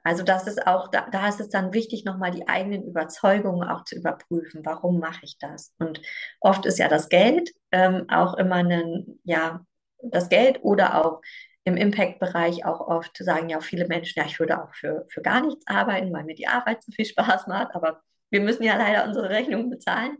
[0.04, 3.86] also das ist auch, da, da ist es dann wichtig, nochmal die eigenen Überzeugungen auch
[3.86, 4.66] zu überprüfen.
[4.66, 5.74] Warum mache ich das?
[5.80, 6.02] Und
[6.42, 9.66] oft ist ja das Geld ähm, auch immer ein, ja,
[10.02, 11.22] das Geld oder auch
[11.64, 15.42] im Impact-Bereich auch oft sagen ja viele Menschen, ja, ich würde auch für, für gar
[15.42, 19.06] nichts arbeiten, weil mir die Arbeit so viel Spaß macht, aber wir müssen ja leider
[19.06, 20.18] unsere Rechnungen bezahlen.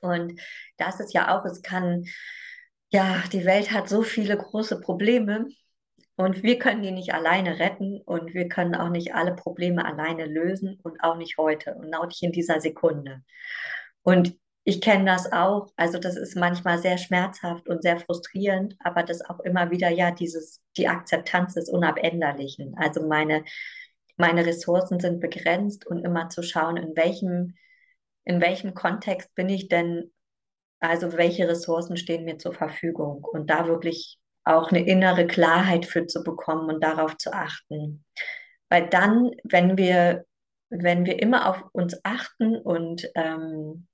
[0.00, 0.38] Und
[0.76, 2.04] das ist ja auch, es kann,
[2.90, 5.48] ja, die Welt hat so viele große Probleme
[6.16, 10.26] und wir können die nicht alleine retten und wir können auch nicht alle Probleme alleine
[10.26, 13.22] lösen und auch nicht heute und auch nicht in dieser Sekunde.
[14.02, 19.02] Und ich kenne das auch, also das ist manchmal sehr schmerzhaft und sehr frustrierend, aber
[19.02, 22.74] das auch immer wieder, ja, dieses, die Akzeptanz des Unabänderlichen.
[22.78, 23.44] Also meine,
[24.16, 27.56] meine Ressourcen sind begrenzt und immer zu schauen, in welchem,
[28.24, 30.12] in welchem Kontext bin ich denn,
[30.80, 36.06] also welche Ressourcen stehen mir zur Verfügung und da wirklich auch eine innere Klarheit für
[36.06, 38.04] zu bekommen und darauf zu achten.
[38.68, 40.24] Weil dann, wenn wir,
[40.70, 43.86] wenn wir immer auf uns achten und ähm,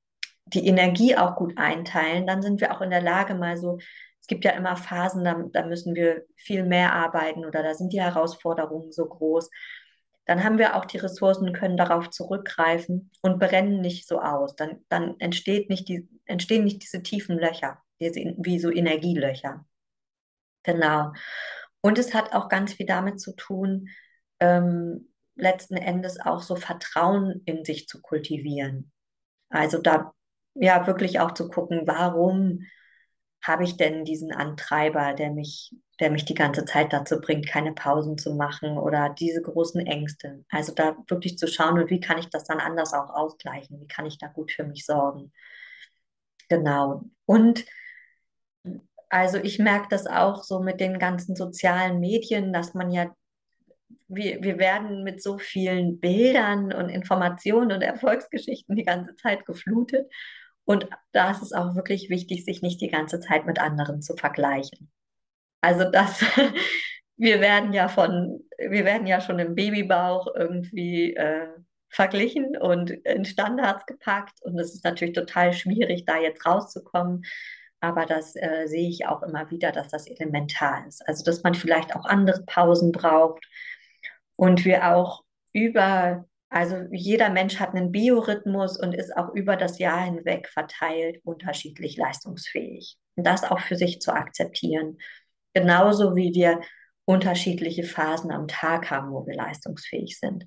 [0.46, 3.78] die Energie auch gut einteilen, dann sind wir auch in der Lage, mal so,
[4.20, 7.92] es gibt ja immer Phasen, da, da müssen wir viel mehr arbeiten oder da sind
[7.92, 9.50] die Herausforderungen so groß
[10.30, 14.54] dann haben wir auch die Ressourcen, können darauf zurückgreifen und brennen nicht so aus.
[14.54, 19.66] Dann, dann entsteht nicht die, entstehen nicht diese tiefen Löcher, wie so Energielöcher.
[20.62, 21.12] Genau.
[21.80, 23.88] Und es hat auch ganz viel damit zu tun,
[24.40, 28.92] ähm, letzten Endes auch so Vertrauen in sich zu kultivieren.
[29.48, 30.12] Also da
[30.54, 32.66] ja wirklich auch zu gucken, warum
[33.42, 37.72] habe ich denn diesen Antreiber, der mich, der mich die ganze Zeit dazu bringt, keine
[37.72, 40.44] Pausen zu machen oder diese großen Ängste.
[40.50, 43.80] Also da wirklich zu schauen, und wie kann ich das dann anders auch ausgleichen?
[43.80, 45.32] Wie kann ich da gut für mich sorgen?
[46.50, 47.04] Genau.
[47.24, 47.64] Und
[49.10, 53.14] also ich merke das auch so mit den ganzen sozialen Medien, dass man ja,
[54.06, 60.10] wir, wir werden mit so vielen Bildern und Informationen und Erfolgsgeschichten die ganze Zeit geflutet.
[60.64, 64.16] Und da ist es auch wirklich wichtig, sich nicht die ganze Zeit mit anderen zu
[64.16, 64.90] vergleichen.
[65.60, 66.24] Also das,
[67.16, 71.48] wir werden ja von, wir werden ja schon im Babybauch irgendwie äh,
[71.88, 74.40] verglichen und in Standards gepackt.
[74.42, 77.24] Und es ist natürlich total schwierig, da jetzt rauszukommen.
[77.80, 81.06] Aber das äh, sehe ich auch immer wieder, dass das elementar ist.
[81.08, 83.46] Also, dass man vielleicht auch andere Pausen braucht
[84.36, 89.78] und wir auch über also jeder Mensch hat einen Biorhythmus und ist auch über das
[89.78, 92.98] Jahr hinweg verteilt unterschiedlich leistungsfähig.
[93.14, 94.98] Und das auch für sich zu akzeptieren.
[95.54, 96.60] Genauso wie wir
[97.04, 100.44] unterschiedliche Phasen am Tag haben, wo wir leistungsfähig sind.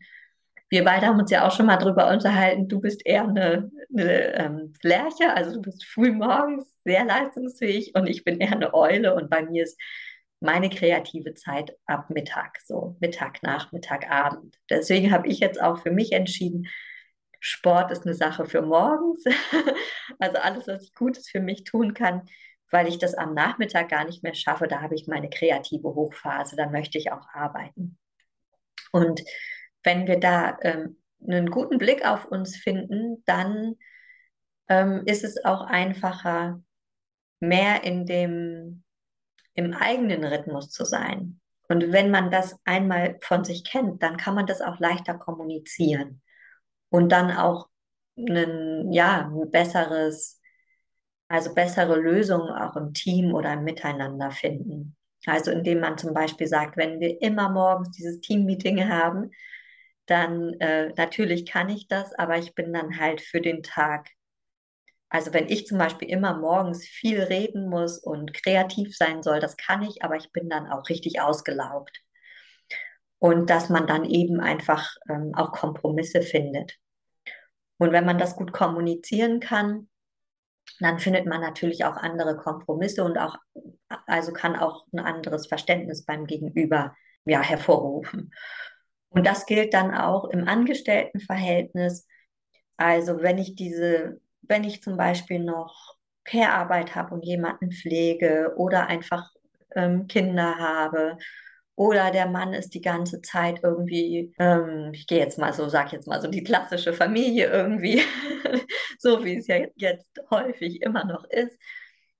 [0.73, 4.33] Wir beide haben uns ja auch schon mal darüber unterhalten, du bist eher eine, eine
[4.33, 9.13] ähm, Lerche, also du bist früh morgens sehr leistungsfähig und ich bin eher eine Eule
[9.13, 9.79] und bei mir ist
[10.39, 14.57] meine kreative Zeit ab Mittag, so Mittag, Nachmittag, Abend.
[14.67, 16.65] Deswegen habe ich jetzt auch für mich entschieden,
[17.39, 19.23] Sport ist eine Sache für morgens.
[20.17, 22.23] also alles, was ich Gutes für mich tun kann,
[22.71, 26.55] weil ich das am Nachmittag gar nicht mehr schaffe, da habe ich meine kreative Hochphase,
[26.55, 27.99] da möchte ich auch arbeiten.
[28.91, 29.23] Und
[29.83, 33.75] wenn wir da ähm, einen guten Blick auf uns finden, dann
[34.69, 36.61] ähm, ist es auch einfacher,
[37.39, 38.83] mehr in dem
[39.55, 41.39] im eigenen Rhythmus zu sein.
[41.69, 46.21] Und wenn man das einmal von sich kennt, dann kann man das auch leichter kommunizieren
[46.89, 47.69] und dann auch
[48.17, 50.41] ein, ja, besseres,
[51.27, 54.95] also bessere Lösungen auch im Team oder im Miteinander finden.
[55.25, 59.31] Also indem man zum Beispiel sagt, wenn wir immer morgens dieses Teammeeting haben,
[60.05, 64.09] dann äh, natürlich kann ich das, aber ich bin dann halt für den Tag
[65.13, 69.57] also wenn ich zum Beispiel immer morgens viel reden muss und kreativ sein soll, das
[69.57, 72.01] kann ich, aber ich bin dann auch richtig ausgelaugt.
[73.19, 76.79] Und dass man dann eben einfach ähm, auch Kompromisse findet.
[77.77, 79.87] Und wenn man das gut kommunizieren kann,
[80.79, 83.37] dann findet man natürlich auch andere Kompromisse und auch,
[84.07, 88.33] also kann auch ein anderes Verständnis beim Gegenüber ja, hervorrufen.
[89.13, 92.07] Und das gilt dann auch im Angestelltenverhältnis.
[92.77, 95.95] Also wenn ich diese wenn ich zum Beispiel noch
[96.25, 99.31] Care-Arbeit habe und jemanden pflege oder einfach
[99.75, 101.17] ähm, Kinder habe
[101.75, 105.91] oder der Mann ist die ganze Zeit irgendwie, ähm, ich gehe jetzt mal so, sag
[105.91, 108.01] jetzt mal so, die klassische Familie irgendwie,
[108.99, 111.57] so wie es ja jetzt häufig immer noch ist,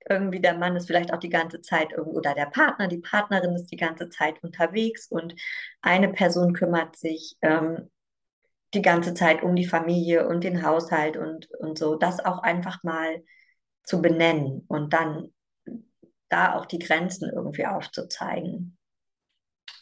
[0.08, 3.66] irgendwie der Mann ist vielleicht auch die ganze Zeit oder der Partner, die Partnerin ist
[3.66, 5.34] die ganze Zeit unterwegs und
[5.80, 7.90] eine Person kümmert sich ähm,
[8.74, 11.94] die ganze Zeit um die Familie und den Haushalt und, und so.
[11.96, 13.22] Das auch einfach mal
[13.84, 15.32] zu benennen und dann
[16.28, 18.76] da auch die Grenzen irgendwie aufzuzeigen.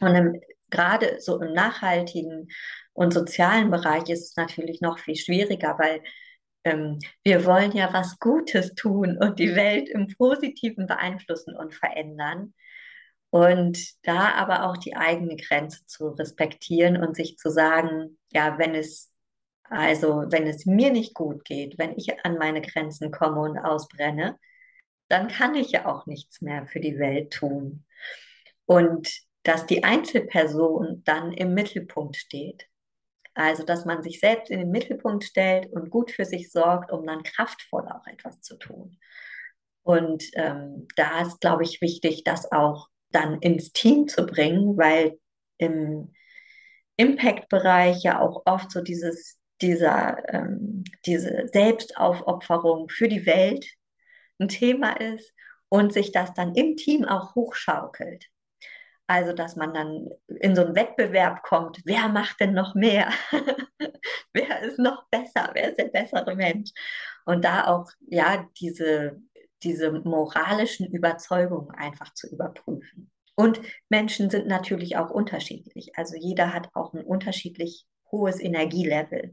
[0.00, 2.48] Und gerade so im nachhaltigen
[2.92, 6.02] und sozialen Bereich ist es natürlich noch viel schwieriger, weil
[6.64, 12.54] ähm, wir wollen ja was Gutes tun und die Welt im Positiven beeinflussen und verändern.
[13.30, 18.74] Und da aber auch die eigene Grenze zu respektieren und sich zu sagen, ja, wenn
[18.74, 19.12] es
[19.72, 24.38] also, wenn es mir nicht gut geht, wenn ich an meine Grenzen komme und ausbrenne,
[25.08, 27.86] dann kann ich ja auch nichts mehr für die Welt tun.
[28.66, 29.10] Und
[29.44, 32.66] dass die Einzelperson dann im Mittelpunkt steht.
[33.34, 37.06] Also, dass man sich selbst in den Mittelpunkt stellt und gut für sich sorgt, um
[37.06, 38.98] dann kraftvoll auch etwas zu tun.
[39.82, 45.18] Und ähm, da ist, glaube ich, wichtig, das auch dann ins Team zu bringen, weil
[45.58, 46.12] im
[46.96, 53.66] Impact-Bereich ja auch oft so dieses, dieser, ähm, diese Selbstaufopferung für die Welt
[54.38, 55.32] ein Thema ist
[55.68, 58.26] und sich das dann im Team auch hochschaukelt.
[59.06, 60.08] Also, dass man dann
[60.40, 63.10] in so einen Wettbewerb kommt, wer macht denn noch mehr?
[64.32, 65.50] wer ist noch besser?
[65.54, 66.70] Wer ist der bessere Mensch?
[67.24, 69.20] Und da auch, ja, diese,
[69.62, 73.10] diese moralischen Überzeugungen einfach zu überprüfen.
[73.34, 75.96] Und Menschen sind natürlich auch unterschiedlich.
[75.96, 79.32] Also jeder hat auch ein unterschiedlich hohes Energielevel.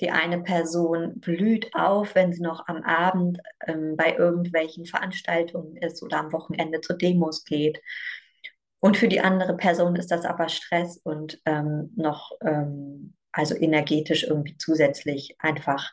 [0.00, 6.02] Die eine Person blüht auf, wenn sie noch am Abend ähm, bei irgendwelchen Veranstaltungen ist
[6.02, 7.80] oder am Wochenende zu Demos geht.
[8.80, 14.24] Und für die andere Person ist das aber Stress und ähm, noch, ähm, also energetisch
[14.24, 15.90] irgendwie zusätzlich einfach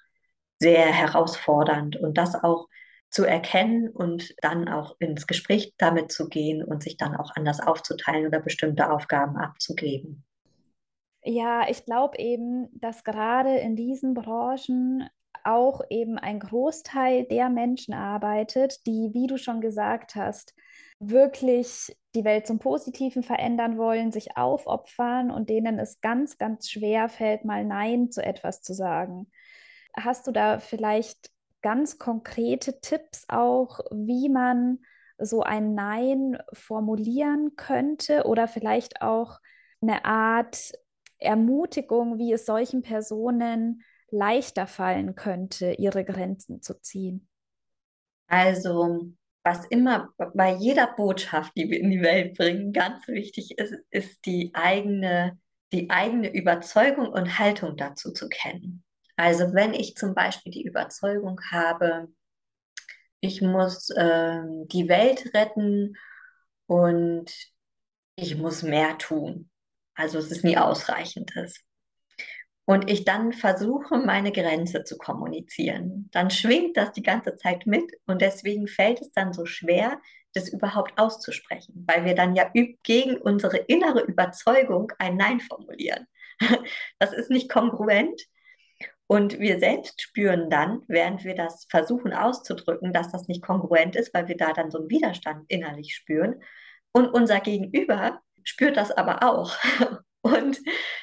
[0.59, 1.95] sehr herausfordernd.
[1.97, 2.67] Und das auch
[3.09, 7.59] zu erkennen und dann auch ins Gespräch damit zu gehen und sich dann auch anders
[7.59, 10.25] aufzuteilen oder bestimmte Aufgaben abzugeben.
[11.23, 15.09] Ja, ich glaube eben, dass gerade in diesen Branchen
[15.45, 20.53] auch eben ein Großteil der Menschen arbeitet, die, wie du schon gesagt hast,
[20.99, 27.09] wirklich die Welt zum Positiven verändern wollen, sich aufopfern und denen es ganz, ganz schwer
[27.09, 29.29] fällt, mal Nein zu etwas zu sagen.
[29.95, 31.31] Hast du da vielleicht
[31.61, 34.79] ganz konkrete Tipps auch, wie man
[35.17, 39.39] so ein Nein formulieren könnte oder vielleicht auch
[39.81, 40.73] eine Art
[41.17, 43.81] Ermutigung, wie es solchen Personen
[44.15, 47.27] leichter fallen könnte, ihre Grenzen zu ziehen?
[48.27, 49.11] Also
[49.43, 54.25] was immer bei jeder Botschaft, die wir in die Welt bringen, ganz wichtig ist, ist
[54.25, 55.39] die eigene,
[55.71, 58.83] die eigene Überzeugung und Haltung dazu zu kennen.
[59.17, 62.07] Also wenn ich zum Beispiel die Überzeugung habe,
[63.19, 65.95] ich muss äh, die Welt retten
[66.65, 67.31] und
[68.15, 69.51] ich muss mehr tun.
[69.93, 71.64] Also es ist nie ausreichend ist
[72.65, 77.91] und ich dann versuche, meine Grenze zu kommunizieren, dann schwingt das die ganze Zeit mit
[78.07, 79.99] und deswegen fällt es dann so schwer,
[80.33, 82.49] das überhaupt auszusprechen, weil wir dann ja
[82.83, 86.07] gegen unsere innere Überzeugung ein Nein formulieren.
[86.99, 88.21] Das ist nicht kongruent.
[89.07, 94.13] Und wir selbst spüren dann, während wir das versuchen auszudrücken, dass das nicht kongruent ist,
[94.13, 96.41] weil wir da dann so einen Widerstand innerlich spüren.
[96.91, 99.55] Und unser Gegenüber spürt das aber auch
[100.25, 100.59] und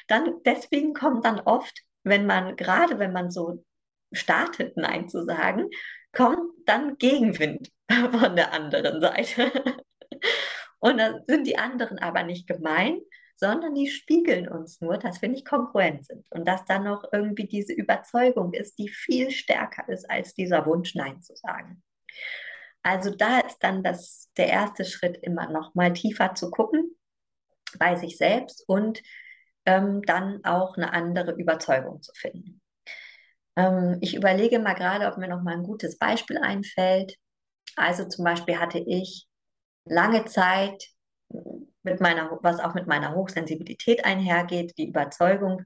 [0.09, 3.63] dann, deswegen kommt dann oft, wenn man, gerade wenn man so
[4.11, 5.69] startet, Nein zu sagen,
[6.11, 7.69] kommt dann Gegenwind
[8.11, 9.49] von der anderen Seite.
[10.79, 12.99] Und dann sind die anderen aber nicht gemein,
[13.35, 17.47] sondern die spiegeln uns nur, dass wir nicht kongruent sind und dass dann noch irgendwie
[17.47, 21.81] diese Überzeugung ist, die viel stärker ist als dieser Wunsch, Nein zu sagen.
[22.83, 26.93] Also da ist dann das, der erste Schritt immer noch mal tiefer zu gucken,
[27.77, 29.01] bei sich selbst und
[29.65, 32.61] ähm, dann auch eine andere Überzeugung zu finden.
[33.55, 37.15] Ähm, ich überlege mal gerade, ob mir noch mal ein gutes Beispiel einfällt.
[37.75, 39.27] Also zum Beispiel hatte ich
[39.85, 40.83] lange Zeit
[41.83, 45.63] mit meiner, was auch mit meiner Hochsensibilität einhergeht, die Überzeugung,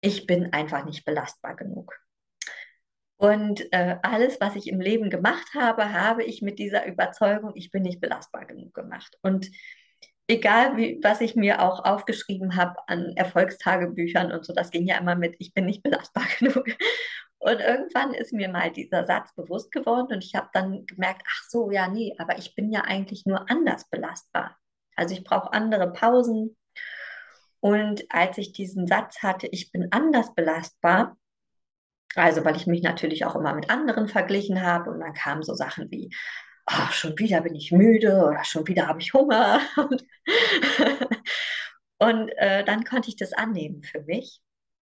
[0.00, 1.94] ich bin einfach nicht belastbar genug.
[3.16, 7.70] Und äh, alles, was ich im Leben gemacht habe, habe ich mit dieser Überzeugung, ich
[7.70, 9.16] bin nicht belastbar genug gemacht.
[9.22, 9.48] Und
[10.28, 14.98] egal wie, was ich mir auch aufgeschrieben habe an Erfolgstagebüchern und so, das ging ja
[14.98, 16.64] immer mit, ich bin nicht belastbar genug.
[17.38, 21.42] Und irgendwann ist mir mal dieser Satz bewusst geworden und ich habe dann gemerkt, ach
[21.48, 24.56] so, ja, nee, aber ich bin ja eigentlich nur anders belastbar.
[24.94, 26.56] Also ich brauche andere Pausen.
[27.58, 31.16] Und als ich diesen Satz hatte, ich bin anders belastbar,
[32.14, 35.54] also weil ich mich natürlich auch immer mit anderen verglichen habe und dann kamen so
[35.54, 36.10] Sachen wie,
[36.66, 39.60] oh, schon wieder bin ich müde oder schon wieder habe ich Hunger.
[39.76, 40.04] Und,
[41.98, 44.40] und äh, dann konnte ich das annehmen für mich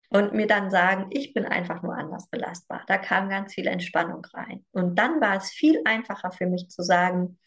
[0.08, 2.82] und mir dann sagen, ich bin einfach nur anders belastbar.
[2.88, 4.64] Da kam ganz viel Entspannung rein.
[4.72, 7.38] Und dann war es viel einfacher für mich zu sagen,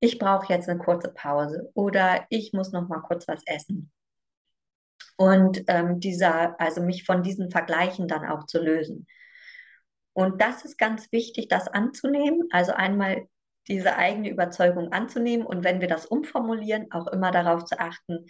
[0.00, 3.90] ich brauche jetzt eine kurze Pause oder ich muss noch mal kurz was essen.
[5.16, 9.06] Und ähm, dieser, also mich von diesen Vergleichen dann auch zu lösen.
[10.12, 12.48] Und das ist ganz wichtig, das anzunehmen.
[12.50, 13.26] Also einmal
[13.68, 18.26] diese eigene Überzeugung anzunehmen und wenn wir das umformulieren, auch immer darauf zu achten,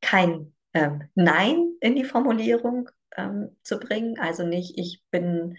[0.00, 4.18] kein ähm, Nein in die Formulierung ähm, zu bringen.
[4.18, 5.56] Also nicht, ich bin,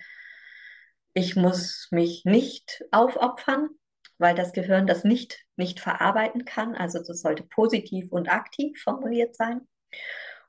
[1.14, 3.70] ich muss mich nicht aufopfern,
[4.18, 6.76] weil das Gehirn das nicht, nicht verarbeiten kann.
[6.76, 9.62] Also das sollte positiv und aktiv formuliert sein.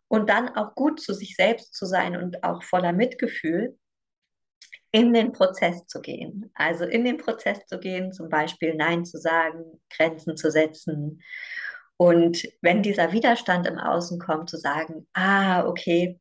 [0.09, 3.79] Und dann auch gut zu sich selbst zu sein und auch voller Mitgefühl
[4.91, 6.51] in den Prozess zu gehen.
[6.55, 11.23] Also in den Prozess zu gehen, zum Beispiel Nein zu sagen, Grenzen zu setzen.
[11.97, 16.21] Und wenn dieser Widerstand im Außen kommt, zu sagen, ah, okay,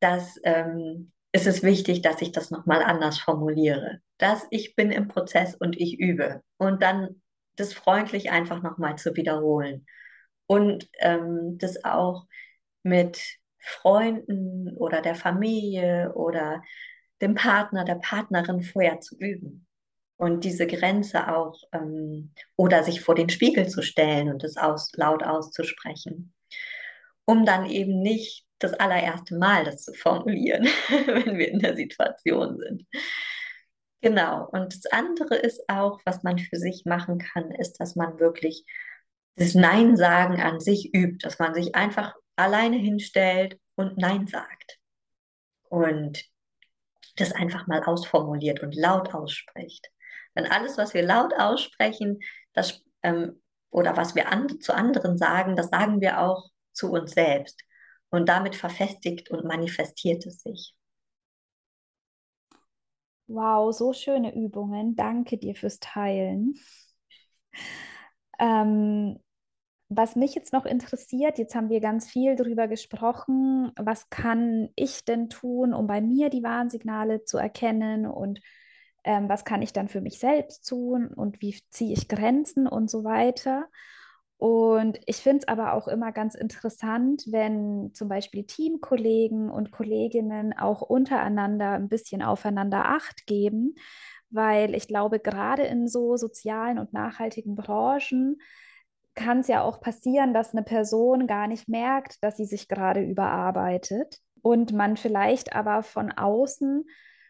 [0.00, 4.00] das ähm, ist es wichtig, dass ich das nochmal anders formuliere.
[4.18, 6.42] Dass ich bin im Prozess und ich übe.
[6.58, 7.22] Und dann
[7.56, 9.86] das freundlich einfach nochmal zu wiederholen.
[10.46, 12.26] Und ähm, das auch
[12.82, 16.62] mit Freunden oder der Familie oder
[17.22, 19.66] dem Partner, der Partnerin vorher zu üben.
[20.16, 24.92] Und diese Grenze auch, ähm, oder sich vor den Spiegel zu stellen und es aus,
[24.94, 26.34] laut auszusprechen,
[27.24, 30.64] um dann eben nicht das allererste Mal das zu formulieren,
[31.06, 32.86] wenn wir in der Situation sind.
[34.00, 34.48] Genau.
[34.50, 38.64] Und das andere ist auch, was man für sich machen kann, ist, dass man wirklich
[39.36, 44.78] das Nein sagen an sich übt, dass man sich einfach alleine hinstellt und Nein sagt.
[45.68, 46.31] Und
[47.16, 49.88] das einfach mal ausformuliert und laut ausspricht.
[50.36, 52.20] Denn alles, was wir laut aussprechen,
[52.52, 57.12] das, ähm, oder was wir an, zu anderen sagen, das sagen wir auch zu uns
[57.12, 57.60] selbst.
[58.10, 60.74] Und damit verfestigt und manifestiert es sich.
[63.26, 64.94] Wow, so schöne Übungen.
[64.94, 66.54] Danke dir fürs Teilen.
[68.38, 69.18] Ähm,
[69.96, 75.04] was mich jetzt noch interessiert, jetzt haben wir ganz viel darüber gesprochen, was kann ich
[75.04, 78.40] denn tun, um bei mir die Warnsignale zu erkennen und
[79.04, 82.90] ähm, was kann ich dann für mich selbst tun und wie ziehe ich Grenzen und
[82.90, 83.66] so weiter.
[84.38, 90.52] Und ich finde es aber auch immer ganz interessant, wenn zum Beispiel Teamkollegen und Kolleginnen
[90.52, 93.76] auch untereinander ein bisschen aufeinander Acht geben,
[94.30, 98.38] weil ich glaube, gerade in so sozialen und nachhaltigen Branchen
[99.14, 103.00] kann es ja auch passieren, dass eine Person gar nicht merkt, dass sie sich gerade
[103.02, 106.84] überarbeitet und man vielleicht aber von außen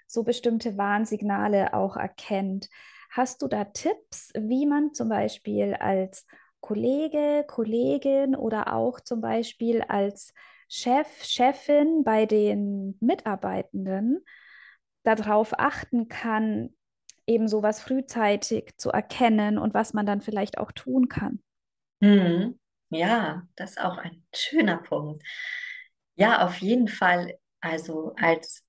[0.07, 2.69] so bestimmte Warnsignale auch erkennt.
[3.11, 6.27] Hast du da Tipps, wie man zum Beispiel als
[6.61, 10.33] Kollege, Kollegin oder auch zum Beispiel als
[10.69, 14.25] Chef, Chefin bei den Mitarbeitenden
[15.03, 16.71] darauf achten kann,
[17.27, 21.43] eben sowas frühzeitig zu erkennen und was man dann vielleicht auch tun kann?
[22.03, 22.59] Mhm.
[22.91, 25.23] Ja, das ist auch ein schöner Punkt.
[26.17, 27.39] Ja, auf jeden Fall.
[27.61, 28.65] Also als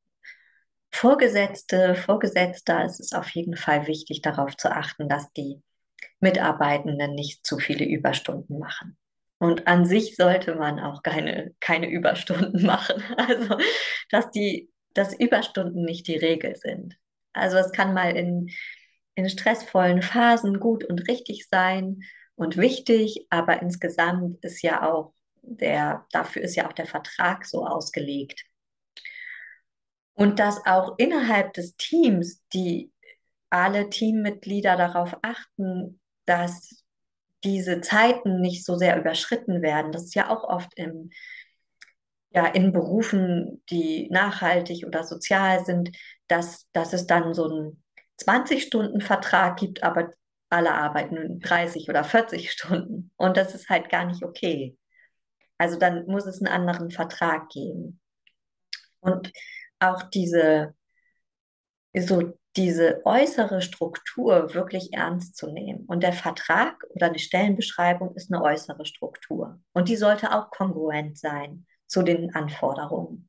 [0.92, 5.62] Vorgesetzte, Vorgesetzter ist es auf jeden Fall wichtig, darauf zu achten, dass die
[6.20, 8.98] Mitarbeitenden nicht zu viele Überstunden machen.
[9.40, 13.04] Und an sich sollte man auch keine, keine Überstunden machen.
[13.18, 13.58] Also,
[14.12, 16.98] dass die, dass Überstunden nicht die Regel sind.
[17.34, 18.52] Also, es kann mal in,
[19.16, 22.04] in stressvollen Phasen gut und richtig sein
[22.44, 27.66] und wichtig, aber insgesamt ist ja auch der, dafür ist ja auch der Vertrag so
[27.66, 28.46] ausgelegt.
[30.14, 32.92] Und dass auch innerhalb des Teams die
[33.50, 36.84] alle Teammitglieder darauf achten, dass
[37.44, 39.92] diese Zeiten nicht so sehr überschritten werden.
[39.92, 41.12] Das ist ja auch oft im,
[42.32, 45.92] ja, in Berufen, die nachhaltig oder sozial sind,
[46.28, 47.84] dass, dass es dann so einen
[48.22, 50.12] 20-Stunden-Vertrag gibt, aber
[50.54, 53.12] alle arbeiten 30 oder 40 Stunden.
[53.18, 54.78] Und das ist halt gar nicht okay.
[55.58, 58.00] Also dann muss es einen anderen Vertrag geben.
[59.00, 59.32] Und
[59.80, 60.76] auch diese,
[61.98, 65.86] so diese äußere Struktur wirklich ernst zu nehmen.
[65.88, 69.60] Und der Vertrag oder eine Stellenbeschreibung ist eine äußere Struktur.
[69.74, 73.28] Und die sollte auch kongruent sein zu den Anforderungen.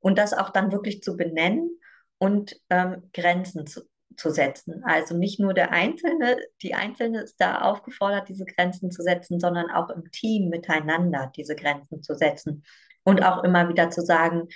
[0.00, 1.80] Und das auch dann wirklich zu benennen
[2.18, 3.82] und ähm, Grenzen zu,
[4.16, 4.82] zu setzen.
[4.84, 9.70] Also nicht nur der Einzelne, die Einzelne ist da aufgefordert, diese Grenzen zu setzen, sondern
[9.70, 12.64] auch im Team miteinander diese Grenzen zu setzen.
[13.04, 14.48] Und auch immer wieder zu sagen,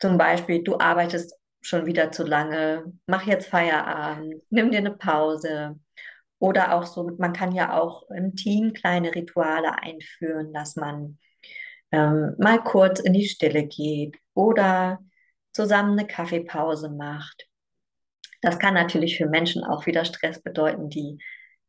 [0.00, 5.78] zum Beispiel, du arbeitest schon wieder zu lange, mach jetzt Feierabend, nimm dir eine Pause.
[6.38, 11.18] Oder auch so, man kann ja auch im Team kleine Rituale einführen, dass man
[11.90, 14.98] ähm, mal kurz in die Stille geht oder
[15.52, 17.46] zusammen eine Kaffeepause macht.
[18.44, 21.16] Das kann natürlich für Menschen auch wieder Stress bedeuten, die,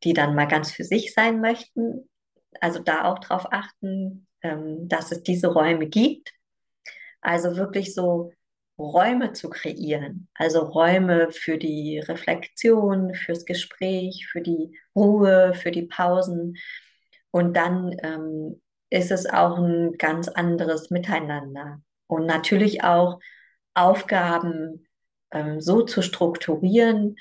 [0.04, 2.06] die dann mal ganz für sich sein möchten.
[2.60, 6.34] Also da auch darauf achten, ähm, dass es diese Räume gibt.
[7.22, 8.30] Also wirklich so
[8.78, 15.86] Räume zu kreieren, also Räume für die Reflexion, fürs Gespräch, für die Ruhe, für die
[15.86, 16.58] Pausen.
[17.30, 18.60] Und dann ähm,
[18.90, 21.80] ist es auch ein ganz anderes Miteinander.
[22.06, 23.18] Und natürlich auch
[23.72, 24.85] Aufgaben
[25.30, 27.16] ähm, so zu strukturieren,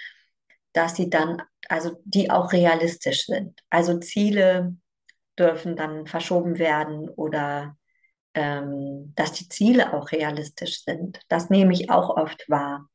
[0.74, 3.62] dass sie dann, also die auch realistisch sind.
[3.70, 4.76] Also Ziele
[5.38, 7.78] dürfen dann verschoben werden oder
[8.34, 11.20] ähm, dass die Ziele auch realistisch sind.
[11.30, 12.90] Das nehme ich auch oft wahr.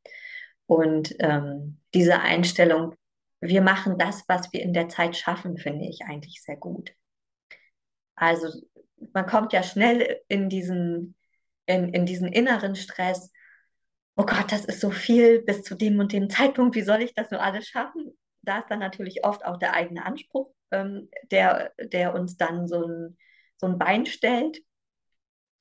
[0.67, 2.95] Und ähm, diese Einstellung,
[3.41, 6.93] wir machen das, was wir in der Zeit schaffen, finde ich eigentlich sehr gut.
[8.15, 8.49] Also
[9.15, 11.17] man kommt ja schnell in diesen,
[11.67, 13.33] in, in diesen inneren Stress.
[14.17, 16.77] Oh Gott, das ist so viel bis zu dem und dem Zeitpunkt.
[16.77, 18.17] Wie soll ich das nur alles schaffen?
[18.43, 22.87] Da ist dann natürlich oft auch der eigene Anspruch, ähm, der, der uns dann so
[22.87, 23.19] ein,
[23.57, 24.63] so ein Bein stellt.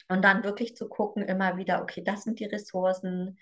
[0.08, 3.38] Und dann wirklich zu gucken, immer wieder, okay, das sind die Ressourcen,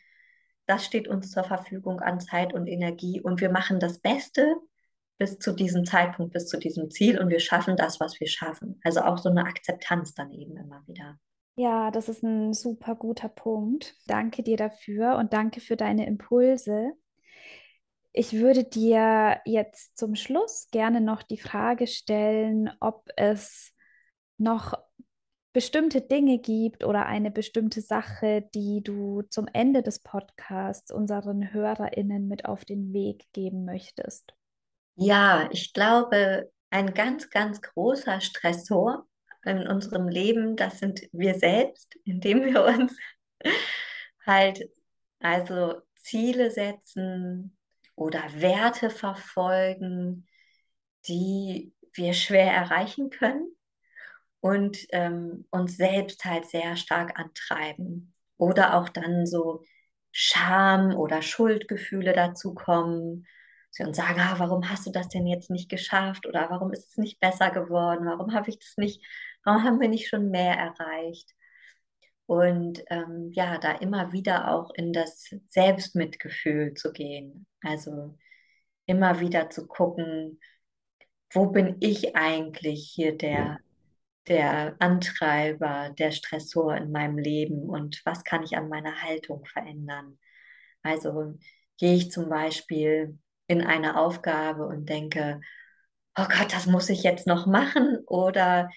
[0.67, 4.53] das steht uns zur Verfügung an Zeit und Energie und wir machen das Beste
[5.17, 8.79] bis zu diesem Zeitpunkt, bis zu diesem Ziel und wir schaffen das, was wir schaffen.
[8.83, 11.17] Also auch so eine Akzeptanz dann eben immer wieder.
[11.59, 13.95] Ja, das ist ein super guter Punkt.
[14.05, 16.91] Danke dir dafür und danke für deine Impulse.
[18.13, 23.73] Ich würde dir jetzt zum Schluss gerne noch die Frage stellen, ob es
[24.37, 24.73] noch
[25.51, 32.27] bestimmte Dinge gibt oder eine bestimmte Sache, die du zum Ende des Podcasts unseren HörerInnen
[32.27, 34.35] mit auf den Weg geben möchtest?
[34.95, 39.07] Ja, ich glaube, ein ganz, ganz großer Stressor
[39.47, 42.95] in unserem Leben, das sind wir selbst, indem wir uns
[44.25, 44.69] halt
[45.19, 47.57] also Ziele setzen
[47.95, 50.27] oder Werte verfolgen,
[51.07, 53.51] die wir schwer erreichen können
[54.39, 58.13] und ähm, uns selbst halt sehr stark antreiben.
[58.37, 59.63] Oder auch dann so
[60.11, 63.27] Scham oder Schuldgefühle dazu kommen.
[63.71, 66.25] Sie uns sagen, ah, warum hast du das denn jetzt nicht geschafft?
[66.27, 68.05] Oder warum ist es nicht besser geworden?
[68.05, 69.03] Warum habe ich das nicht,
[69.47, 71.33] warum haben wir nicht schon mehr erreicht?
[72.25, 77.47] Und ähm, ja, da immer wieder auch in das Selbstmitgefühl zu gehen.
[77.61, 78.17] Also
[78.85, 80.41] immer wieder zu gucken,
[81.31, 83.59] wo bin ich eigentlich hier der
[84.27, 90.19] der Antreiber, der Stressor in meinem Leben und was kann ich an meiner Haltung verändern.
[90.83, 91.35] Also
[91.77, 93.17] gehe ich zum Beispiel
[93.47, 95.39] in eine Aufgabe und denke,
[96.17, 98.69] oh Gott, das muss ich jetzt noch machen oder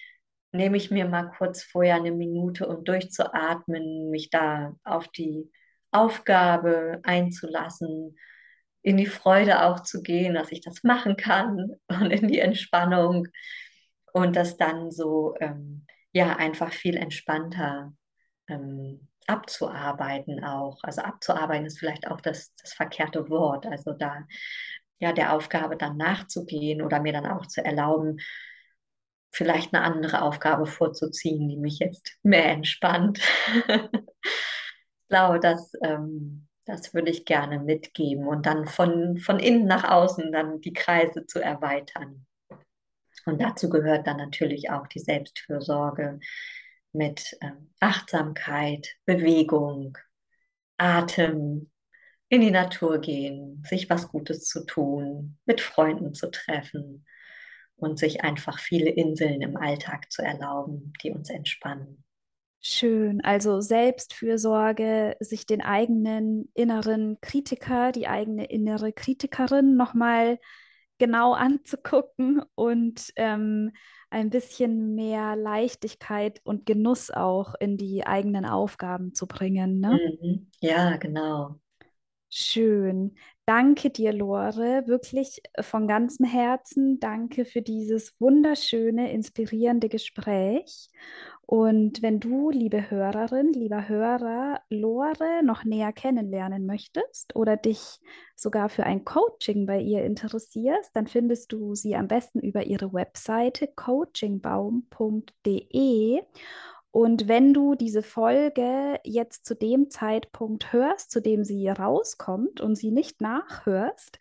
[0.52, 5.50] nehme ich mir mal kurz vorher eine Minute, um durchzuatmen, mich da auf die
[5.92, 8.16] Aufgabe einzulassen,
[8.82, 13.28] in die Freude auch zu gehen, dass ich das machen kann und in die Entspannung
[14.12, 17.92] und das dann so ähm, ja einfach viel entspannter
[18.48, 20.78] ähm, abzuarbeiten auch.
[20.82, 23.66] Also abzuarbeiten ist vielleicht auch das, das verkehrte Wort.
[23.66, 24.24] Also da
[24.98, 28.18] ja der Aufgabe dann nachzugehen oder mir dann auch zu erlauben,
[29.30, 33.20] vielleicht eine andere Aufgabe vorzuziehen, die mich jetzt mehr entspannt.
[33.68, 39.84] ich glaube, das, ähm, das würde ich gerne mitgeben und dann von, von innen nach
[39.84, 42.26] außen dann die Kreise zu erweitern.
[43.26, 46.20] Und dazu gehört dann natürlich auch die Selbstfürsorge
[46.92, 49.96] mit ähm, Achtsamkeit, Bewegung,
[50.76, 51.70] Atem,
[52.28, 57.04] in die Natur gehen, sich was Gutes zu tun, mit Freunden zu treffen
[57.80, 62.04] und sich einfach viele Inseln im Alltag zu erlauben, die uns entspannen.
[62.62, 70.38] Schön, also Selbstfürsorge, sich den eigenen inneren Kritiker, die eigene innere Kritikerin nochmal
[70.98, 73.72] genau anzugucken und ähm,
[74.10, 79.80] ein bisschen mehr Leichtigkeit und Genuss auch in die eigenen Aufgaben zu bringen.
[79.80, 79.98] Ne?
[80.20, 80.50] Mhm.
[80.60, 81.58] Ja, genau.
[82.28, 83.16] Schön.
[83.50, 87.00] Danke dir, Lore, wirklich von ganzem Herzen.
[87.00, 90.88] Danke für dieses wunderschöne, inspirierende Gespräch.
[91.46, 97.98] Und wenn du, liebe Hörerin, lieber Hörer, Lore noch näher kennenlernen möchtest oder dich
[98.36, 102.92] sogar für ein Coaching bei ihr interessierst, dann findest du sie am besten über ihre
[102.92, 106.20] Webseite coachingbaum.de
[106.92, 112.74] Und wenn du diese Folge jetzt zu dem Zeitpunkt hörst, zu dem sie rauskommt und
[112.74, 114.18] sie nicht nachhörst,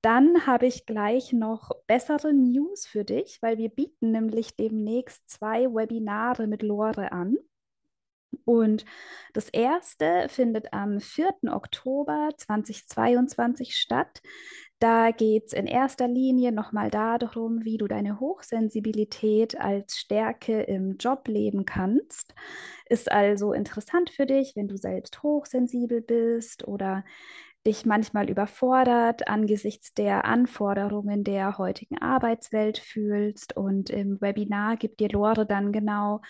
[0.00, 5.66] dann habe ich gleich noch bessere News für dich, weil wir bieten nämlich demnächst zwei
[5.66, 7.36] Webinare mit Lore an.
[8.44, 8.84] Und
[9.32, 11.34] das erste findet am 4.
[11.50, 14.22] Oktober 2022 statt.
[14.80, 20.96] Da geht es in erster Linie nochmal darum, wie du deine Hochsensibilität als Stärke im
[20.98, 22.34] Job leben kannst.
[22.86, 27.04] Ist also interessant für dich, wenn du selbst hochsensibel bist oder
[27.66, 33.56] dich manchmal überfordert angesichts der Anforderungen der heutigen Arbeitswelt fühlst.
[33.56, 36.20] Und im Webinar gibt dir Lore dann genau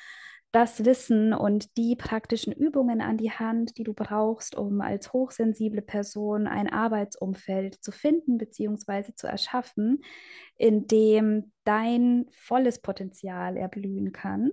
[0.54, 5.82] das Wissen und die praktischen Übungen an die Hand, die du brauchst, um als hochsensible
[5.82, 9.14] Person ein Arbeitsumfeld zu finden bzw.
[9.16, 10.04] zu erschaffen,
[10.56, 14.52] in dem dein volles Potenzial erblühen kann.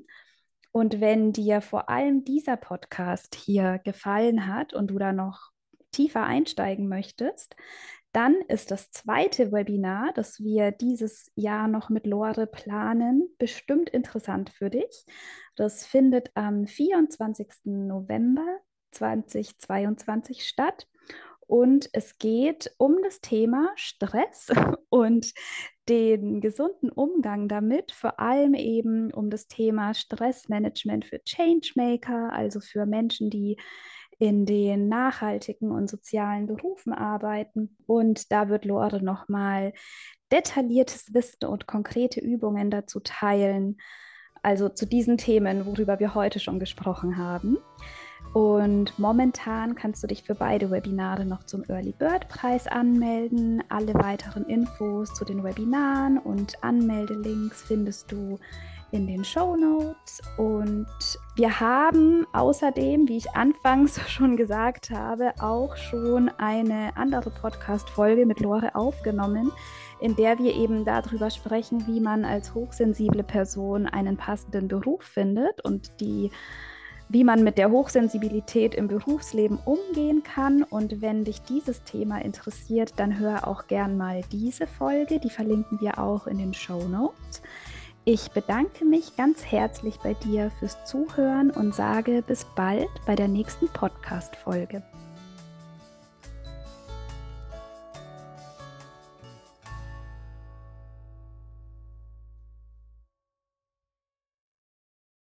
[0.72, 5.52] Und wenn dir vor allem dieser Podcast hier gefallen hat und du da noch
[5.91, 7.56] tiefer einsteigen möchtest,
[8.12, 14.49] dann ist das zweite Webinar, das wir dieses Jahr noch mit Lore planen, bestimmt interessant
[14.49, 15.05] für dich.
[15.55, 17.47] Das findet am 24.
[17.66, 18.59] November
[18.91, 20.88] 2022 statt.
[21.47, 24.47] Und es geht um das Thema Stress
[24.89, 25.34] und
[25.89, 32.86] den gesunden Umgang damit, vor allem eben um das Thema Stressmanagement für Changemaker, also für
[32.86, 33.57] Menschen, die
[34.22, 37.76] in den nachhaltigen und sozialen Berufen arbeiten.
[37.88, 39.74] Und da wird Lore nochmal
[40.32, 43.82] detailliertes Wissen und konkrete Übungen dazu teilen,
[44.43, 47.57] also zu diesen Themen, worüber wir heute schon gesprochen haben.
[48.36, 53.63] Und momentan kannst du dich für beide Webinare noch zum Early Bird Preis anmelden.
[53.69, 58.38] Alle weiteren Infos zu den Webinaren und Anmeldelinks findest du
[58.92, 60.22] in den Show Notes.
[60.38, 60.88] Und
[61.36, 68.39] wir haben außerdem, wie ich anfangs schon gesagt habe, auch schon eine andere Podcast-Folge mit
[68.39, 69.52] Lore aufgenommen,
[70.00, 75.64] in der wir eben darüber sprechen, wie man als hochsensible Person einen passenden Beruf findet
[75.64, 76.32] und die
[77.12, 80.64] wie man mit der Hochsensibilität im Berufsleben umgehen kann.
[80.64, 85.20] Und wenn dich dieses Thema interessiert, dann hör auch gern mal diese Folge.
[85.20, 87.41] Die verlinken wir auch in den Show Notes.
[88.04, 93.28] Ich bedanke mich ganz herzlich bei dir fürs Zuhören und sage bis bald bei der
[93.28, 94.82] nächsten Podcast-Folge.